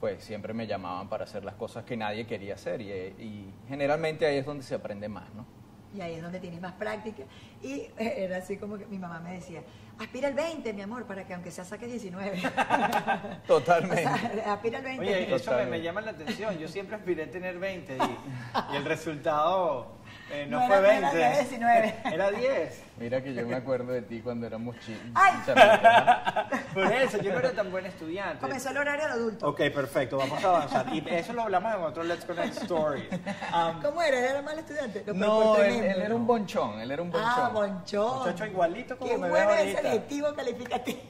pues 0.00 0.24
siempre 0.24 0.52
me 0.52 0.66
llamaban 0.66 1.08
para 1.08 1.24
hacer 1.24 1.44
las 1.44 1.54
cosas 1.54 1.84
que 1.84 1.96
nadie 1.96 2.26
quería 2.26 2.54
hacer 2.54 2.80
y, 2.80 2.90
y 2.90 3.54
generalmente 3.68 4.26
ahí 4.26 4.38
es 4.38 4.46
donde 4.46 4.64
se 4.64 4.74
aprende 4.74 5.08
más, 5.08 5.32
¿no? 5.34 5.61
Y 5.94 6.00
ahí 6.00 6.14
es 6.14 6.22
donde 6.22 6.40
tienes 6.40 6.60
más 6.60 6.72
práctica. 6.72 7.22
Y 7.62 7.72
eh, 7.98 8.14
era 8.18 8.38
así 8.38 8.56
como 8.56 8.78
que 8.78 8.86
mi 8.86 8.98
mamá 8.98 9.20
me 9.20 9.34
decía, 9.34 9.62
aspira 9.98 10.28
el 10.28 10.34
20, 10.34 10.72
mi 10.72 10.82
amor, 10.82 11.04
para 11.06 11.26
que 11.26 11.34
aunque 11.34 11.50
sea 11.50 11.64
saques 11.64 11.90
19. 11.90 12.42
Totalmente. 13.46 14.06
O 14.06 14.16
sea, 14.16 14.52
aspira 14.54 14.78
el 14.78 14.84
20. 14.84 15.00
Oye, 15.02 15.22
eso 15.22 15.30
me, 15.30 15.38
Totalmente. 15.38 15.70
me 15.70 15.82
llama 15.82 16.00
la 16.00 16.10
atención. 16.12 16.58
Yo 16.58 16.68
siempre 16.68 16.96
aspiré 16.96 17.24
a 17.24 17.30
tener 17.30 17.58
20 17.58 17.96
y, 17.96 18.72
y 18.72 18.76
el 18.76 18.84
resultado 18.84 19.92
eh, 20.30 20.46
no, 20.48 20.60
No 20.60 20.66
fue 20.66 20.78
era- 20.78 21.00
20. 21.10 21.16
era 21.20 21.38
19. 21.40 21.94
Era 22.12 22.30
10. 22.30 22.82
Mira 22.98 23.22
que 23.22 23.34
yo 23.34 23.46
me 23.46 23.56
acuerdo 23.56 23.92
de 23.92 24.02
ti 24.02 24.20
cuando 24.20 24.46
éramos 24.46 24.76
chi- 24.80 24.98
Ay. 25.14 25.34
chamitos, 25.44 26.41
Por 26.74 26.92
eso, 26.92 27.18
yo 27.18 27.32
no 27.32 27.38
era 27.38 27.52
tan 27.52 27.70
buen 27.70 27.86
estudiante. 27.86 28.38
Comenzó 28.40 28.70
el 28.70 28.78
horario 28.78 29.06
de 29.06 29.12
adulto. 29.12 29.48
Ok, 29.48 29.58
perfecto, 29.74 30.16
vamos 30.18 30.42
a 30.44 30.48
avanzar. 30.48 30.94
Y 30.94 31.04
eso 31.08 31.32
lo 31.32 31.42
hablamos 31.42 31.74
en 31.74 31.82
otro 31.82 32.02
Let's 32.02 32.24
Connect 32.24 32.56
Stories. 32.62 33.04
Um, 33.12 33.82
¿Cómo 33.82 34.02
era? 34.02 34.18
¿Era 34.18 34.42
mal 34.42 34.58
estudiante? 34.58 35.04
¿no? 35.14 35.56
él, 35.56 35.84
él 35.84 36.02
era 36.02 36.14
un 36.14 36.26
bonchón, 36.26 36.80
él 36.80 36.90
era 36.90 37.02
un 37.02 37.10
bonchón. 37.10 37.30
Ah, 37.34 37.50
bonchón. 37.52 38.18
Muchacho 38.18 38.46
igualito 38.46 38.96
como 38.98 39.10
Qué 39.10 39.18
me 39.18 39.28
bueno 39.30 39.48
veo 39.48 39.56
ese 39.56 39.78
adjetivo 39.78 40.34
calificativo. 40.34 41.00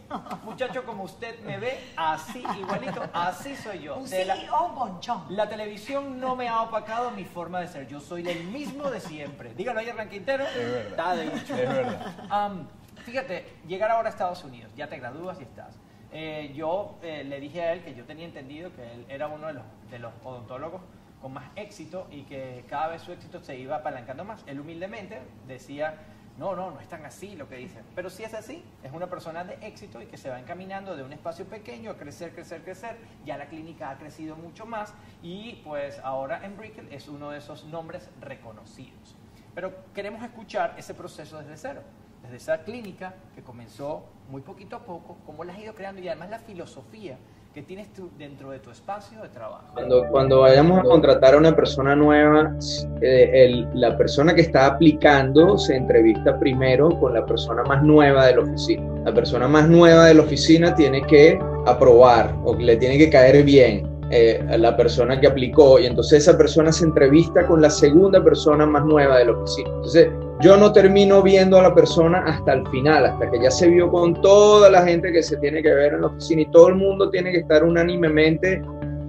Muchacho 0.45 0.85
como 0.85 1.05
usted 1.05 1.39
me 1.41 1.59
ve, 1.59 1.79
así, 1.97 2.43
igualito, 2.59 3.03
así 3.13 3.57
soy 3.57 3.81
yo. 3.81 3.97
Un 3.97 4.09
De 4.11 4.25
la- 4.25 4.37
CEO 4.37 4.69
bonchón. 4.71 5.25
La 5.31 5.49
televisión 5.49 6.21
no 6.21 6.37
me 6.37 6.49
ha 6.49 6.63
opacado 6.63 7.11
mi 7.11 7.25
forma 7.25 7.61
de 7.61 7.69
ser. 7.69 7.87
Yo 7.89 8.01
soy 8.01 8.29
el 8.29 8.45
mismo 8.45 8.91
de 8.91 9.01
siempre. 9.01 9.55
Dígalo 9.55 9.81
ahí, 9.81 9.91
Ranquintero. 9.91 10.45
Es 10.45 10.57
verdad. 10.73 11.19
Está 11.19 11.37
dicho. 11.37 11.55
Es 11.55 11.69
verdad. 11.69 12.15
Am, 12.31 12.67
fíjate, 13.03 13.47
llegar 13.67 13.91
ahora 13.91 14.09
a 14.09 14.13
Estados 14.13 14.45
Unidos, 14.45 14.73
ya 14.77 14.89
te 14.89 14.99
gradúas 14.99 15.39
y 15.41 15.43
estás. 15.43 15.79
Eh, 16.13 16.53
yo 16.55 16.99
eh, 17.03 17.25
le 17.25 17.41
dije 17.41 17.63
a 17.63 17.73
él 17.73 17.83
que 17.83 17.95
yo 17.95 18.05
tenía 18.05 18.27
entendido 18.27 18.73
que 18.75 18.93
él 18.93 19.07
era 19.09 19.29
uno 19.29 19.47
de 19.47 19.55
los, 19.55 19.65
de 19.91 19.99
los 19.99 20.13
odontólogos 20.25 20.83
con 21.23 21.33
más 21.33 21.51
éxito 21.57 22.07
y 22.11 22.23
que 22.25 22.65
cada 22.69 22.89
vez 22.89 23.03
su 23.03 23.13
éxito 23.13 23.41
se 23.43 23.57
iba 23.57 23.77
apalancando 23.77 24.25
más. 24.25 24.43
Él 24.47 24.61
humildemente 24.61 25.21
decía, 25.47 25.95
no, 26.37 26.57
no, 26.57 26.71
no 26.71 26.81
es 26.81 26.89
tan 26.89 27.05
así 27.05 27.37
lo 27.37 27.49
que 27.49 27.57
dicen. 27.57 27.85
Pero 27.95 28.11
si 28.11 28.25
es 28.25 28.35
así, 28.35 28.63
es 28.83 28.93
una 28.93 29.09
persona 29.09 29.45
de 29.45 29.55
éxito 29.67 30.03
y 30.03 30.07
que 30.07 30.17
se 30.17 30.31
va 30.31 30.41
encaminando 30.41 30.97
de 30.97 31.03
un 31.03 31.13
espacio 31.13 31.45
pequeño 31.47 31.93
a 31.93 31.97
crecer, 31.97 32.35
crecer, 32.35 32.63
crecer. 32.63 32.97
Ya 33.25 33.39
la 33.39 33.47
clínica 33.47 33.91
ha 33.91 33.99
crecido 33.99 34.37
mucho 34.37 34.67
más 34.67 34.95
y 35.23 35.61
pues 35.65 35.99
ahora 36.01 36.45
en 36.45 36.57
Brickell 36.57 36.93
es 36.93 37.09
uno 37.09 37.31
de 37.31 37.39
esos 37.39 37.65
nombres 37.65 38.11
reconocidos. 38.21 39.17
Pero 39.55 39.73
queremos 39.95 40.23
escuchar 40.23 40.75
ese 40.79 40.95
proceso 40.95 41.39
desde 41.39 41.57
cero, 41.57 41.83
desde 42.23 42.37
esa 42.37 42.59
clínica 42.65 43.15
que 43.35 43.43
comenzó 43.43 44.05
muy 44.31 44.41
poquito 44.43 44.77
a 44.77 44.81
poco, 44.81 45.19
cómo 45.27 45.45
la 45.45 45.53
has 45.53 45.59
ido 45.59 45.75
creando 45.75 46.01
y 46.01 46.09
además 46.09 46.31
la 46.31 46.39
filosofía 46.39 47.19
que 47.53 47.63
tienes 47.63 47.93
tú 47.93 48.09
dentro 48.19 48.51
de 48.51 48.61
tu 48.61 48.71
espacio 48.71 49.21
de 49.21 49.29
trabajo. 49.29 49.75
Cuando, 49.75 50.09
cuando 50.09 50.41
vayamos 50.41 50.79
a 50.79 50.83
contratar 50.85 51.35
a 51.35 51.37
una 51.37 51.55
persona 51.55 51.95
nueva, 51.95 52.57
eh, 53.03 53.67
la 53.75 53.97
persona 53.99 54.35
que 54.35 54.41
está 54.41 54.67
aplicando 54.67 55.59
se 55.59 55.77
entrevista 55.77 56.39
primero 56.39 56.99
con 56.99 57.13
la 57.13 57.27
persona 57.27 57.63
más 57.65 57.83
nueva 57.83 58.27
de 58.27 58.37
la 58.37 58.41
oficina. 58.43 58.83
La 59.05 59.13
persona 59.13 59.49
más 59.49 59.69
nueva 59.69 60.07
de 60.07 60.15
la 60.15 60.23
oficina 60.23 60.75
tiene 60.75 61.03
que 61.03 61.39
aprobar 61.67 62.35
o 62.43 62.55
le 62.55 62.77
tiene 62.77 62.97
que 62.97 63.11
caer 63.11 63.45
bien 63.45 63.92
eh, 64.15 64.45
la 64.59 64.77
persona 64.77 65.19
que 65.19 65.27
aplicó 65.27 65.79
y 65.79 65.87
entonces 65.87 66.19
esa 66.29 66.37
persona 66.37 66.71
se 66.71 66.85
entrevista 66.85 67.47
con 67.47 67.63
la 67.63 67.71
segunda 67.71 68.23
persona 68.23 68.67
más 68.67 68.85
nueva 68.85 69.17
de 69.17 69.25
la 69.25 69.33
oficina. 69.33 69.71
Entonces 69.71 70.09
yo 70.41 70.59
no 70.59 70.71
termino 70.71 71.23
viendo 71.23 71.59
a 71.59 71.63
la 71.63 71.75
persona 71.75 72.23
hasta 72.27 72.53
el 72.53 72.69
final, 72.69 73.07
hasta 73.07 73.31
que 73.31 73.41
ya 73.41 73.51
se 73.51 73.69
vio 73.69 73.91
con 73.91 74.21
toda 74.21 74.69
la 74.71 74.85
gente 74.85 75.11
que 75.13 75.23
se 75.23 75.39
tiene 75.39 75.63
que 75.63 75.73
ver 75.73 75.95
en 75.95 76.03
la 76.03 76.09
oficina 76.09 76.43
y 76.43 76.47
todo 76.51 76.69
el 76.69 76.75
mundo 76.75 77.09
tiene 77.09 77.33
que 77.33 77.39
estar 77.39 77.65
unánimemente 77.65 78.61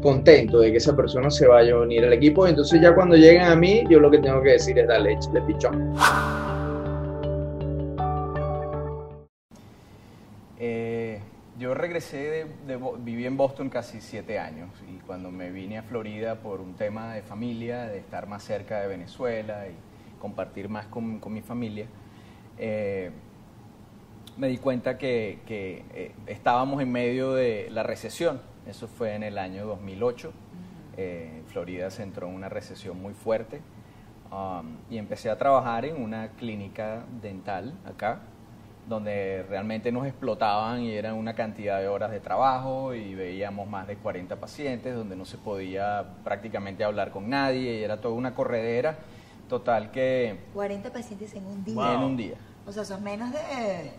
contento 0.01 0.59
de 0.59 0.71
que 0.71 0.77
esa 0.77 0.95
persona 0.95 1.29
se 1.29 1.47
vaya 1.47 1.73
a 1.73 1.79
unir 1.79 2.05
al 2.05 2.13
equipo. 2.13 2.47
Entonces 2.47 2.79
ya 2.81 2.95
cuando 2.95 3.17
lleguen 3.17 3.41
a 3.41 3.55
mí, 3.57 3.83
yo 3.89 3.99
lo 3.99 4.09
que 4.09 4.19
tengo 4.19 4.41
que 4.41 4.51
decir 4.51 4.79
es 4.79 4.87
dale, 4.87 5.11
échale 5.11 5.41
pichón. 5.41 5.93
Yo 11.63 11.73
regresé, 11.73 12.45
de, 12.67 12.79
viví 12.99 13.25
en 13.25 13.37
Boston 13.37 13.69
casi 13.69 14.01
siete 14.01 14.37
años 14.37 14.69
y 14.85 14.97
cuando 14.97 15.31
me 15.31 15.49
vine 15.49 15.77
a 15.77 15.83
Florida 15.83 16.35
por 16.35 16.59
un 16.59 16.73
tema 16.73 17.13
de 17.13 17.21
familia, 17.21 17.83
de 17.83 17.99
estar 17.99 18.27
más 18.27 18.43
cerca 18.43 18.81
de 18.81 18.87
Venezuela 18.89 19.69
y 19.69 20.19
compartir 20.19 20.67
más 20.67 20.87
con, 20.87 21.19
con 21.21 21.31
mi 21.31 21.41
familia, 21.41 21.85
eh, 22.57 23.11
me 24.35 24.49
di 24.49 24.57
cuenta 24.57 24.97
que, 24.97 25.39
que, 25.45 25.85
eh, 25.93 26.11
estábamos 26.27 26.81
en 26.81 26.91
medio 26.91 27.33
de 27.33 27.69
la 27.71 27.83
recesión. 27.83 28.41
Eso 28.67 28.89
fue 28.89 29.15
en 29.15 29.23
el 29.23 29.37
año 29.37 29.65
2008. 29.65 30.33
Eh, 30.97 31.43
Florida 31.47 31.89
se 31.91 32.03
entró 32.03 32.27
en 32.27 32.35
una 32.35 32.49
recesión 32.49 33.01
muy 33.01 33.13
fuerte 33.13 33.61
um, 34.33 34.75
y 34.89 34.97
empecé 34.97 35.29
a 35.29 35.37
trabajar 35.37 35.85
en 35.85 36.03
una 36.03 36.31
clínica 36.31 37.05
dental 37.21 37.73
acá, 37.85 38.19
donde 38.87 39.45
realmente 39.49 39.91
nos 39.91 40.05
explotaban 40.05 40.81
y 40.81 40.91
eran 40.91 41.15
una 41.15 41.33
cantidad 41.35 41.79
de 41.79 41.87
horas 41.87 42.11
de 42.11 42.19
trabajo 42.19 42.93
y 42.93 43.15
veíamos 43.15 43.67
más 43.67 43.87
de 43.87 43.95
40 43.95 44.35
pacientes, 44.37 44.95
donde 44.95 45.15
no 45.15 45.25
se 45.25 45.37
podía 45.37 46.05
prácticamente 46.23 46.83
hablar 46.83 47.11
con 47.11 47.29
nadie 47.29 47.79
y 47.79 47.83
era 47.83 48.01
toda 48.01 48.13
una 48.13 48.35
corredera 48.35 48.97
total 49.47 49.91
que 49.91 50.37
40 50.53 50.91
pacientes 50.91 51.33
en 51.33 51.45
un 51.45 51.63
día. 51.63 51.75
Wow. 51.75 51.93
en 51.93 51.99
un 51.99 52.17
día. 52.17 52.35
O 52.65 52.71
sea, 52.71 52.85
son 52.85 53.03
menos 53.03 53.31
de... 53.31 53.91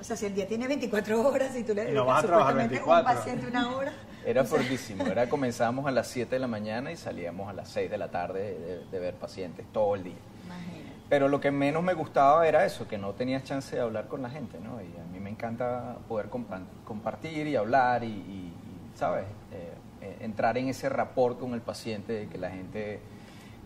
O 0.00 0.04
sea, 0.04 0.16
si 0.16 0.26
el 0.26 0.34
día 0.34 0.48
tiene 0.48 0.66
24 0.66 1.28
horas 1.28 1.56
y 1.56 1.62
tú 1.62 1.74
le 1.74 1.82
Y 1.82 1.94
no 1.94 2.04
dedicas 2.04 2.06
vas 2.06 2.24
a 2.24 2.26
trabajar 2.26 2.52
supuestamente 2.52 2.74
24. 2.74 3.10
un 3.10 3.16
paciente 3.16 3.46
una 3.46 3.76
hora... 3.76 3.92
Era 4.24 4.44
fortísimo, 4.44 5.04
era 5.04 5.28
comenzábamos 5.28 5.84
a 5.84 5.90
las 5.90 6.06
7 6.06 6.36
de 6.36 6.38
la 6.38 6.46
mañana 6.46 6.92
y 6.92 6.96
salíamos 6.96 7.48
a 7.48 7.52
las 7.52 7.68
6 7.70 7.90
de 7.90 7.98
la 7.98 8.08
tarde 8.08 8.56
de, 8.56 8.84
de 8.84 8.98
ver 9.00 9.14
pacientes 9.14 9.66
todo 9.72 9.96
el 9.96 10.04
día. 10.04 10.14
Imagínate. 10.46 10.91
Pero 11.08 11.28
lo 11.28 11.40
que 11.40 11.50
menos 11.50 11.82
me 11.82 11.92
gustaba 11.94 12.48
era 12.48 12.64
eso, 12.64 12.88
que 12.88 12.96
no 12.96 13.12
tenías 13.12 13.44
chance 13.44 13.76
de 13.76 13.82
hablar 13.82 14.08
con 14.08 14.22
la 14.22 14.30
gente, 14.30 14.58
¿no? 14.60 14.80
Y 14.80 14.86
a 14.98 15.04
mí 15.12 15.20
me 15.20 15.28
encanta 15.30 15.96
poder 16.08 16.30
compa- 16.30 16.64
compartir 16.86 17.46
y 17.46 17.56
hablar 17.56 18.02
y, 18.02 18.50
¿sabes? 18.94 19.24
Eh, 19.52 19.72
eh, 20.00 20.16
entrar 20.20 20.56
en 20.58 20.68
ese 20.68 20.88
rapport 20.88 21.38
con 21.38 21.52
el 21.52 21.60
paciente, 21.60 22.12
de 22.14 22.28
que 22.28 22.38
la 22.38 22.50
gente... 22.50 23.00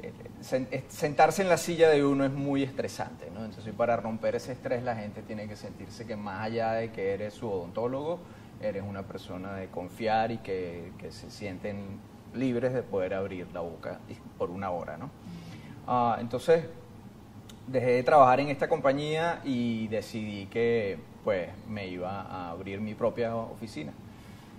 eh, 0.02 0.12
sen- 0.42 0.66
sentarse 0.88 1.42
en 1.42 1.48
la 1.48 1.56
silla 1.56 1.88
de 1.88 2.04
uno 2.04 2.24
es 2.24 2.32
muy 2.32 2.62
estresante, 2.64 3.30
¿no? 3.32 3.44
Entonces, 3.44 3.72
para 3.74 3.96
romper 3.96 4.34
ese 4.34 4.52
estrés, 4.52 4.82
la 4.82 4.96
gente 4.96 5.22
tiene 5.22 5.46
que 5.46 5.54
sentirse 5.56 6.04
que 6.04 6.16
más 6.16 6.42
allá 6.42 6.72
de 6.72 6.90
que 6.90 7.14
eres 7.14 7.34
su 7.34 7.48
odontólogo, 7.48 8.18
eres 8.60 8.82
una 8.82 9.02
persona 9.02 9.54
de 9.54 9.68
confiar 9.68 10.32
y 10.32 10.38
que, 10.38 10.90
se 11.10 11.30
sienten 11.30 12.00
libres 12.34 12.72
de 12.74 12.82
poder 12.82 13.14
abrir 13.14 13.46
la 13.54 13.60
boca 13.60 14.00
por 14.36 14.50
una 14.50 14.70
hora, 14.70 14.96
¿no? 14.96 15.10
Ah, 15.86 16.18
entonces, 16.20 16.64
dejé 17.66 17.92
de 17.92 18.02
trabajar 18.02 18.40
en 18.40 18.48
esta 18.48 18.68
compañía 18.68 19.40
y 19.44 19.88
decidí 19.88 20.46
que 20.46 20.98
pues 21.24 21.48
me 21.68 21.88
iba 21.88 22.22
a 22.22 22.50
abrir 22.50 22.80
mi 22.80 22.94
propia 22.94 23.34
oficina. 23.34 23.92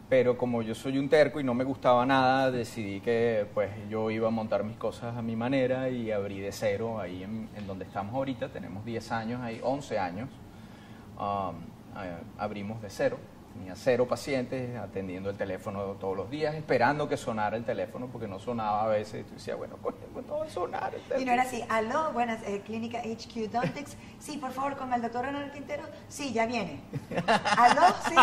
Pero 0.09 0.37
como 0.37 0.61
yo 0.61 0.73
soy 0.73 0.97
un 0.97 1.09
terco 1.09 1.39
y 1.39 1.43
no 1.43 1.53
me 1.53 1.63
gustaba 1.65 2.05
nada, 2.05 2.49
decidí 2.49 3.01
que 3.01 3.45
pues 3.53 3.69
yo 3.89 4.09
iba 4.09 4.27
a 4.29 4.31
montar 4.31 4.63
mis 4.63 4.77
cosas 4.77 5.17
a 5.17 5.21
mi 5.21 5.35
manera 5.35 5.89
y 5.89 6.11
abrí 6.11 6.39
de 6.39 6.51
cero 6.53 6.99
ahí 6.99 7.23
en, 7.23 7.49
donde 7.67 7.83
estamos 7.85 8.13
ahorita. 8.15 8.47
Tenemos 8.49 8.85
10 8.85 9.11
años 9.11 9.41
ahí, 9.41 9.59
11 9.63 9.99
años. 9.99 10.29
Um, 11.17 11.55
a- 11.95 12.19
abrimos 12.37 12.81
de 12.81 12.89
cero. 12.89 13.17
Tenía 13.57 13.73
cero 13.75 14.07
pacientes 14.07 14.77
atendiendo 14.77 15.29
el 15.31 15.35
teléfono 15.35 15.81
todos 15.99 16.15
los 16.15 16.29
días, 16.29 16.53
esperando 16.53 17.09
que 17.09 17.17
sonara 17.17 17.57
el 17.57 17.65
teléfono, 17.65 18.07
porque 18.07 18.27
no 18.27 18.39
sonaba 18.39 18.83
a 18.83 18.87
veces. 18.87 19.21
Y 19.21 19.23
tú 19.23 19.33
decías, 19.33 19.57
bueno, 19.57 19.77
coño, 19.81 19.97
¿cuándo 20.13 20.37
va 20.37 20.45
a 20.45 20.49
sonar 20.49 20.93
el 20.93 21.01
teléfono? 21.01 21.21
Y 21.21 21.25
no 21.25 21.31
era 21.31 21.41
así, 21.41 21.63
aló, 21.67 22.11
buenas, 22.13 22.39
eh, 22.45 22.61
Clínica 22.63 22.99
HQ 22.99 23.49
Dontex. 23.51 23.97
Sí, 24.19 24.37
por 24.37 24.51
favor, 24.51 24.77
con 24.77 24.93
el 24.93 25.01
doctor 25.01 25.25
Ronald 25.25 25.51
Quintero. 25.53 25.83
Sí, 26.07 26.31
ya 26.33 26.45
viene. 26.45 26.81
Aló, 27.57 27.81
sí. 28.07 28.15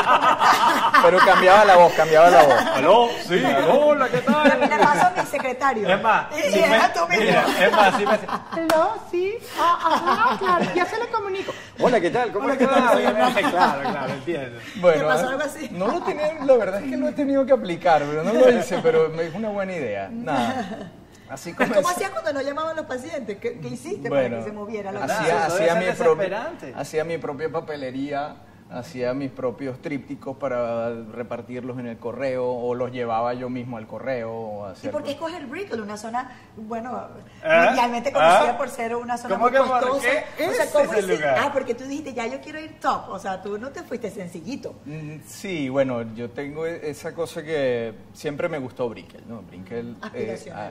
Pero 1.03 1.19
cambiaba 1.19 1.65
la 1.65 1.77
voz, 1.77 1.93
cambiaba 1.95 2.31
la 2.31 2.43
voz. 2.45 2.55
¿Aló? 2.55 3.09
Sí, 3.27 3.43
hola, 3.71 4.09
¿qué 4.09 4.19
tal? 4.19 4.61
Le 4.61 4.69
paso 4.79 5.07
a 5.07 5.13
mi 5.23 5.27
secretario. 5.29 5.89
Es 5.89 6.03
más, 6.03 6.27
Y 6.39 6.43
si 6.53 6.61
me- 6.61 6.79
tú 6.95 7.09
mismo. 7.09 7.25
mira, 7.25 7.45
es 7.67 7.73
más, 7.73 7.97
si 7.97 8.07
me 8.07 8.13
hace, 8.13 8.27
Hello, 8.57 8.95
sí. 9.11 9.35
Ah, 9.59 9.79
ah, 9.83 10.29
no, 10.33 10.39
claro, 10.39 10.65
ya 10.75 10.87
se 10.87 10.99
le 10.99 11.09
comunico. 11.09 11.53
Hola, 11.81 12.01
¿qué 12.01 12.11
tal? 12.11 12.33
¿Cómo 12.33 12.47
Hola, 12.47 12.57
¿qué 12.57 12.65
estás? 12.65 13.51
Claro, 13.51 13.91
claro, 13.91 14.13
entiendo. 14.15 14.61
Bueno, 14.77 14.99
¿Te 14.99 15.05
pasó 15.05 15.29
algo 15.29 15.43
así? 15.43 15.69
no 15.73 15.89
lo 15.89 16.03
tenía, 16.03 16.35
la 16.45 16.57
verdad 16.57 16.83
es 16.83 16.91
que 16.91 16.97
lo 16.97 17.09
he 17.09 17.13
tenido 17.13 17.47
que 17.47 17.53
aplicar, 17.53 18.03
pero 18.09 18.25
no 18.25 18.33
lo 18.33 18.51
hice, 18.51 18.79
pero 18.83 19.11
me 19.11 19.27
es 19.27 19.35
una 19.35 19.51
buena 19.51 19.73
idea. 19.73 20.09
Nada. 20.11 20.93
Así 21.27 21.55
¿cómo 21.55 21.89
hacías 21.89 22.11
cuando 22.11 22.35
no 22.35 22.43
llamaban 22.43 22.77
los 22.77 22.85
pacientes? 22.85 23.39
¿Qué, 23.39 23.59
qué 23.59 23.69
hiciste 23.69 24.11
Bueno, 24.11 24.29
para 24.29 24.39
que 24.39 24.51
se 24.51 24.53
moviera 24.53 24.93
la 24.93 25.05
hacía, 25.05 25.75
mi 25.75 25.91
propia, 25.91 26.53
hacía 26.77 27.05
mi 27.05 27.17
propia 27.17 27.51
papelería 27.51 28.37
hacía 28.79 29.15
mis 29.15 29.31
propios 29.31 29.81
trípticos 29.81 30.37
para 30.37 30.91
repartirlos 31.13 31.79
en 31.79 31.87
el 31.87 31.99
correo 31.99 32.47
o 32.47 32.75
los 32.75 32.93
llevaba 32.93 33.35
yo 33.35 33.49
mismo 33.49 33.77
al 33.77 33.87
correo. 33.87 34.33
O 34.33 34.73
¿Y 34.83 34.89
por 34.89 35.03
qué 35.03 35.13
escoger 35.13 35.47
Brickell? 35.47 35.81
Una 35.81 35.97
zona, 35.97 36.31
bueno, 36.57 37.09
¿Ah? 37.45 37.65
mundialmente 37.67 38.13
conocida 38.13 38.51
¿Ah? 38.51 38.59
por 38.59 38.69
ser 38.69 38.95
una 38.97 39.17
zona 39.17 39.35
¿Cómo 39.35 39.49
muy 39.49 39.53
que 39.53 39.59
por 39.59 39.81
costosa. 39.81 40.09
qué 40.37 40.47
O 40.49 40.53
sea, 40.53 40.65
ese 40.65 40.73
¿cómo 40.73 40.93
es 40.93 40.99
el 40.99 41.11
lugar? 41.11 41.39
Ah, 41.41 41.51
porque 41.53 41.75
tú 41.75 41.85
dijiste, 41.85 42.15
ya 42.15 42.27
yo 42.27 42.41
quiero 42.41 42.59
ir 42.61 42.79
top. 42.81 43.09
O 43.09 43.19
sea, 43.19 43.41
tú 43.43 43.59
no 43.59 43.71
te 43.71 43.83
fuiste 43.83 44.11
sencillito. 44.11 44.75
Mm, 44.85 45.15
Sí, 45.27 45.69
bueno, 45.69 46.03
yo 46.15 46.31
tengo 46.31 46.67
e- 46.67 46.91
esa 46.91 47.15
cosa 47.15 47.43
que 47.43 47.95
siempre 48.13 48.49
me 48.49 48.59
gustó 48.59 48.89
Brickell, 48.89 49.23
¿no? 49.29 49.43
Brickell, 49.43 49.97
eh, 50.15 50.39
ah, 50.55 50.71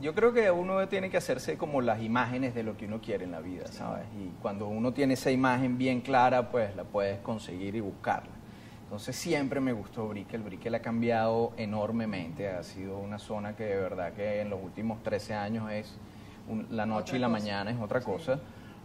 yo 0.00 0.14
creo 0.14 0.32
que 0.32 0.50
uno 0.50 0.86
tiene 0.88 1.10
que 1.10 1.16
hacerse 1.16 1.56
como 1.56 1.80
las 1.80 2.00
imágenes 2.02 2.54
de 2.54 2.62
lo 2.62 2.76
que 2.76 2.86
uno 2.86 3.00
quiere 3.00 3.24
en 3.24 3.32
la 3.32 3.40
vida, 3.40 3.66
¿sabes? 3.72 4.04
Y 4.18 4.30
cuando 4.42 4.66
uno 4.66 4.92
tiene 4.92 5.14
esa 5.14 5.30
imagen 5.30 5.78
bien 5.78 6.00
clara, 6.00 6.50
pues 6.50 6.74
la 6.76 6.84
puedes 6.84 7.15
conseguir 7.20 7.74
y 7.76 7.80
buscarla. 7.80 8.30
Entonces 8.84 9.16
siempre 9.16 9.60
me 9.60 9.72
gustó 9.72 10.08
Brickell, 10.08 10.42
Brickell 10.42 10.74
ha 10.76 10.80
cambiado 10.80 11.52
enormemente, 11.56 12.48
ha 12.48 12.62
sido 12.62 12.98
una 12.98 13.18
zona 13.18 13.56
que 13.56 13.64
de 13.64 13.76
verdad 13.76 14.12
que 14.12 14.40
en 14.40 14.50
los 14.50 14.62
últimos 14.62 15.02
13 15.02 15.34
años 15.34 15.70
es 15.72 15.94
un- 16.48 16.66
la 16.70 16.86
noche 16.86 17.10
Otra 17.10 17.16
y 17.16 17.20
la 17.20 17.26
cosa. 17.28 17.38
mañana 17.40 17.70
es 17.72 17.80
otra 17.80 18.00
cosa. 18.00 18.38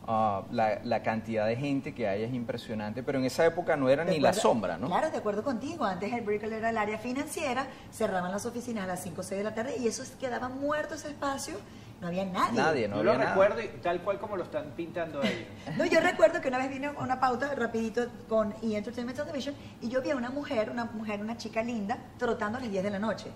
Ah, 0.07 0.41
la, 0.51 0.79
la 0.83 1.03
cantidad 1.03 1.45
de 1.45 1.55
gente 1.55 1.93
que 1.93 2.07
hay 2.07 2.23
es 2.23 2.33
impresionante, 2.33 3.03
pero 3.03 3.19
en 3.19 3.25
esa 3.25 3.45
época 3.45 3.77
no 3.77 3.87
era 3.87 4.03
De 4.03 4.13
ni 4.13 4.19
la 4.19 4.29
acuerdo- 4.29 4.41
sombra, 4.49 4.77
¿no? 4.79 4.87
Claro, 4.87 5.11
de 5.11 5.17
acuerdo 5.17 5.43
contigo. 5.43 5.85
Antes 5.85 6.11
el 6.11 6.21
Brickell 6.21 6.53
era 6.53 6.71
el 6.71 6.77
área 6.79 6.97
financiera, 6.97 7.67
cerraban 7.91 8.31
las 8.31 8.47
oficinas 8.47 8.85
a 8.85 8.87
las 8.87 9.03
5 9.03 9.21
o 9.21 9.23
6 9.23 9.37
de 9.37 9.43
la 9.43 9.53
tarde 9.53 9.75
y 9.77 9.85
eso 9.87 10.03
quedaba 10.19 10.49
muerto 10.49 10.95
ese 10.95 11.09
espacio. 11.09 11.53
No 12.01 12.07
había 12.07 12.25
nadie. 12.25 12.57
Nadie, 12.59 12.87
no 12.87 12.97
Yo 12.97 13.03
lo 13.03 13.11
había 13.11 13.25
nada. 13.25 13.35
recuerdo 13.35 13.61
y 13.61 13.67
tal 13.79 14.01
cual 14.01 14.19
como 14.19 14.35
lo 14.35 14.43
están 14.43 14.71
pintando 14.75 15.21
ellos. 15.21 15.47
No, 15.77 15.85
yo 15.85 15.99
recuerdo 16.01 16.41
que 16.41 16.47
una 16.47 16.57
vez 16.57 16.69
vine 16.71 16.87
a 16.87 16.91
una 16.93 17.19
pauta 17.19 17.53
rapidito 17.53 18.07
con 18.27 18.53
E! 18.63 18.75
Entertainment 18.75 19.15
Television 19.17 19.53
y 19.81 19.87
yo 19.87 20.01
vi 20.01 20.09
a 20.09 20.15
una 20.15 20.31
mujer, 20.31 20.71
una 20.71 20.85
mujer, 20.85 21.21
una 21.21 21.37
chica 21.37 21.61
linda, 21.61 21.97
trotando 22.17 22.57
a 22.57 22.61
las 22.61 22.71
10 22.71 22.83
de 22.83 22.89
la 22.89 22.99
noche. 22.99 23.27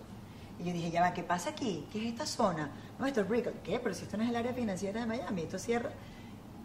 Y 0.60 0.64
yo 0.64 0.74
dije, 0.74 0.90
ya 0.90 1.02
va, 1.02 1.14
¿qué 1.14 1.22
pasa 1.22 1.52
aquí? 1.52 1.86
¿Qué 1.92 2.00
es 2.08 2.14
esta 2.14 2.26
zona? 2.26 2.72
No, 2.98 3.06
esto 3.06 3.22
es 3.22 3.28
Brickell. 3.30 3.54
¿Qué? 3.64 3.80
Pero 3.80 3.94
si 3.94 4.04
esto 4.06 4.18
no 4.18 4.24
es 4.24 4.30
el 4.30 4.36
área 4.36 4.54
financiera 4.54 5.02
de 5.02 5.06
Miami, 5.06 5.44
esto 5.44 5.60
cierra. 5.60 5.92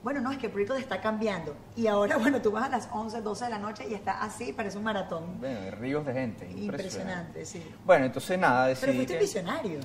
Bueno, 0.03 0.23
no, 0.23 0.33
es 0.33 0.39
que 0.39 0.49
Brickell 0.49 0.77
está 0.79 1.03
cambiando. 1.03 1.55
Y 1.77 1.87
ahora, 1.87 2.17
bueno, 2.19 2.41
tú 2.41 2.51
vas 2.51 2.65
a 2.65 2.69
las 2.71 2.89
11, 2.93 3.21
12 3.21 3.45
de 3.45 3.51
la 3.51 3.59
noche 3.59 3.87
y 3.91 3.93
está 3.93 4.23
así, 4.23 4.53
parece 4.55 4.79
un 4.79 4.85
maratón. 4.85 5.39
Bueno, 5.39 5.77
ríos 5.77 6.07
de 6.07 6.13
gente. 6.15 6.51
Impresionante, 6.51 7.45
sí. 7.45 7.63
Bueno, 7.85 8.07
entonces 8.07 8.39
nada, 8.39 8.65
Pero 8.69 8.75
decidí 8.81 8.97
fuiste 8.97 9.15
que- 9.15 9.21
visionario. 9.21 9.81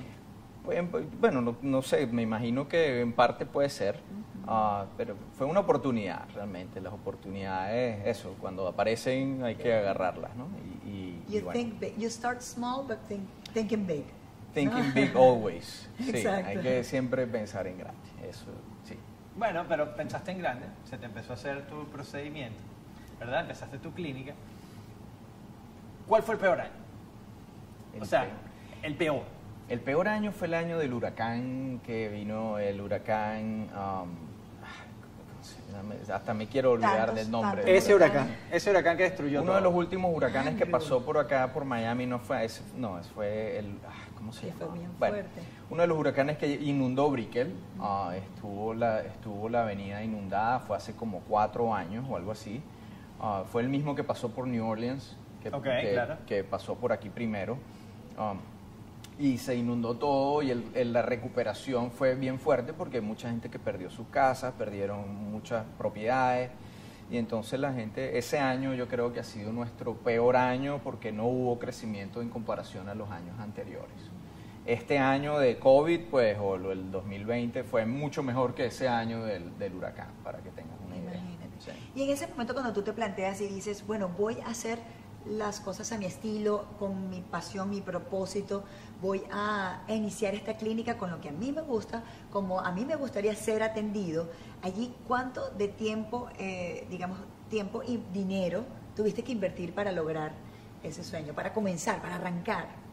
Pues, 0.65 0.77
en- 0.79 0.91
bueno, 1.21 1.41
no, 1.41 1.55
no 1.61 1.81
sé, 1.81 2.05
me 2.07 2.21
imagino 2.23 2.67
que 2.67 3.01
en 3.01 3.13
parte 3.13 3.45
puede 3.45 3.69
ser, 3.69 3.99
ah, 4.47 4.85
pero 4.97 5.15
fue 5.37 5.45
una 5.47 5.61
oportunidad 5.61 6.25
realmente. 6.33 6.81
Las 6.81 6.93
oportunidades, 6.93 8.05
eso, 8.05 8.35
cuando 8.41 8.67
aparecen 8.67 9.43
hay 9.43 9.55
que 9.55 9.73
agarrarlas, 9.73 10.35
¿no? 10.35 10.47
Y, 10.85 10.89
y- 10.89 11.23
y 11.29 11.33
You 11.39 11.45
bueno, 11.45 11.51
think 11.59 11.79
big. 11.79 11.97
You 11.97 12.09
start 12.09 12.41
small, 12.41 12.85
but 12.87 12.97
think, 13.07 13.23
thinking 13.53 13.85
big. 13.87 14.05
thinking 14.53 14.93
big 14.93 15.11
always. 15.15 15.89
Sí, 15.99 16.09
Exacto. 16.09 16.47
hay 16.49 16.57
que 16.59 16.83
siempre 16.83 17.25
pensar 17.27 17.67
en 17.67 17.77
grande. 17.77 17.99
Eso, 18.27 18.45
sí. 18.83 18.97
Bueno, 19.37 19.65
pero 19.67 19.95
pensaste 19.95 20.31
en 20.31 20.39
grande, 20.39 20.65
se 20.89 20.97
te 20.97 21.05
empezó 21.05 21.33
a 21.33 21.35
hacer 21.35 21.67
tu 21.67 21.85
procedimiento, 21.87 22.57
¿verdad? 23.19 23.41
Empezaste 23.41 23.77
tu 23.79 23.91
clínica. 23.91 24.33
¿Cuál 26.07 26.23
fue 26.23 26.35
el 26.35 26.39
peor 26.41 26.61
año? 26.61 26.71
El 27.95 28.03
o 28.03 28.05
sea, 28.05 28.21
peor. 28.23 28.33
el 28.83 28.95
peor. 28.95 29.23
El 29.67 29.79
peor 29.79 30.07
año 30.07 30.31
fue 30.31 30.47
el 30.47 30.53
año 30.53 30.77
del 30.77 30.93
huracán 30.93 31.81
que 31.85 32.09
vino, 32.09 32.59
el 32.59 32.79
huracán. 32.81 33.67
um, 33.73 34.09
hasta 36.11 36.33
me 36.33 36.47
quiero 36.47 36.71
olvidar 36.71 36.97
Tantos, 37.07 37.15
del 37.15 37.31
nombre. 37.31 37.61
tantos. 37.63 37.69
Ese 37.77 37.93
huracán. 37.93 38.23
huracán, 38.27 38.37
ese 38.51 38.69
huracán 38.71 38.97
que 38.97 39.03
destruyó 39.03 39.39
Uno 39.41 39.47
todo. 39.47 39.55
de 39.57 39.61
los 39.63 39.73
últimos 39.73 40.15
huracanes 40.15 40.55
que 40.55 40.65
pasó 40.65 41.03
por 41.03 41.17
acá, 41.17 41.51
por 41.51 41.65
Miami, 41.65 42.05
no 42.05 42.19
fue 42.19 42.45
ese, 42.45 42.61
no, 42.77 42.97
ese 42.97 43.09
fue 43.09 43.59
el, 43.59 43.77
ah, 43.85 43.91
¿cómo 44.15 44.31
se 44.31 44.47
llama? 44.47 44.59
fue 44.65 44.77
bien 44.79 44.89
Bueno, 44.97 45.15
fuerte. 45.15 45.41
uno 45.69 45.81
de 45.81 45.87
los 45.87 45.97
huracanes 45.97 46.37
que 46.37 46.47
inundó 46.47 47.09
Brickell, 47.11 47.53
ah, 47.81 48.13
estuvo, 48.15 48.73
la, 48.73 49.01
estuvo 49.01 49.49
la 49.49 49.63
avenida 49.63 50.01
inundada, 50.01 50.59
fue 50.61 50.77
hace 50.77 50.93
como 50.93 51.19
cuatro 51.21 51.73
años 51.75 52.05
o 52.09 52.15
algo 52.15 52.31
así. 52.31 52.61
Ah, 53.19 53.43
fue 53.51 53.61
el 53.61 53.67
mismo 53.69 53.95
que 53.95 54.03
pasó 54.03 54.29
por 54.29 54.47
New 54.47 54.65
Orleans, 54.65 55.17
que, 55.43 55.49
Ok, 55.49 55.63
que- 55.63 55.91
claro. 55.93 56.17
que 56.25 56.43
pasó 56.45 56.75
por 56.75 56.93
aquí 56.93 57.09
primero. 57.09 57.57
Um, 58.17 58.37
y 59.17 59.37
se 59.37 59.55
inundó 59.55 59.95
todo 59.95 60.41
y 60.41 60.51
el- 60.51 60.65
el- 60.73 60.91
la 60.93 61.01
recuperación 61.01 61.91
fue 61.91 62.15
bien 62.15 62.37
fuerte 62.39 62.73
porque 62.73 62.99
mucha 63.01 63.29
gente 63.29 63.49
que 63.49 63.59
perdió 63.59 63.89
sus 63.89 64.07
casas, 64.07 64.53
perdieron 64.57 65.31
muchas 65.31 65.65
propiedades 65.77 66.51
y 67.09 67.17
entonces 67.17 67.59
la 67.59 67.71
gente, 67.71 68.17
ese 68.17 68.39
año 68.39 68.73
yo 68.73 68.87
creo 68.87 69.13
que 69.13 69.19
ha 69.19 69.23
sido 69.23 69.53
nuestro 69.53 69.93
peor 69.95 70.35
año 70.35 70.81
porque 70.83 71.11
no 71.11 71.25
hubo 71.27 71.59
crecimiento 71.59 72.21
en 72.21 72.29
comparación 72.29 72.89
a 72.89 72.95
los 72.95 73.09
años 73.11 73.39
anteriores. 73.39 73.95
Este 74.65 74.97
año 74.97 75.37
de 75.37 75.59
COVID, 75.59 76.01
pues, 76.09 76.37
o 76.41 76.55
el 76.55 76.89
2020 76.91 77.63
fue 77.63 77.85
mucho 77.85 78.23
mejor 78.23 78.55
que 78.55 78.65
ese 78.65 78.87
año 78.87 79.23
del, 79.23 79.55
del 79.59 79.75
huracán, 79.75 80.07
para 80.23 80.39
que 80.39 80.49
tengas 80.49 80.75
una 80.85 80.97
idea. 80.97 81.21
Sí. 81.59 81.71
Y 81.95 82.03
en 82.03 82.09
ese 82.09 82.27
momento 82.27 82.53
cuando 82.53 82.73
tú 82.73 82.81
te 82.81 82.91
planteas 82.91 83.39
y 83.41 83.47
dices, 83.47 83.85
bueno, 83.85 84.09
voy 84.09 84.39
a 84.41 84.47
hacer 84.49 84.79
las 85.25 85.59
cosas 85.59 85.91
a 85.91 85.97
mi 85.97 86.05
estilo, 86.05 86.65
con 86.79 87.09
mi 87.09 87.21
pasión, 87.21 87.69
mi 87.69 87.81
propósito, 87.81 88.63
voy 89.01 89.23
a 89.31 89.81
iniciar 89.87 90.35
esta 90.35 90.55
clínica 90.57 90.97
con 90.97 91.11
lo 91.11 91.19
que 91.19 91.29
a 91.29 91.31
mí 91.31 91.51
me 91.51 91.61
gusta, 91.61 92.03
como 92.31 92.59
a 92.59 92.71
mí 92.71 92.85
me 92.85 92.95
gustaría 92.95 93.35
ser 93.35 93.63
atendido, 93.63 94.29
allí 94.61 94.93
cuánto 95.07 95.49
de 95.51 95.67
tiempo, 95.67 96.29
eh, 96.37 96.87
digamos, 96.89 97.19
tiempo 97.49 97.83
y 97.83 97.97
dinero 98.13 98.63
tuviste 98.95 99.23
que 99.23 99.31
invertir 99.31 99.73
para 99.73 99.91
lograr 99.91 100.31
ese 100.83 101.03
sueño, 101.03 101.33
para 101.33 101.53
comenzar, 101.53 102.01
para 102.01 102.15
arrancar. 102.15 102.85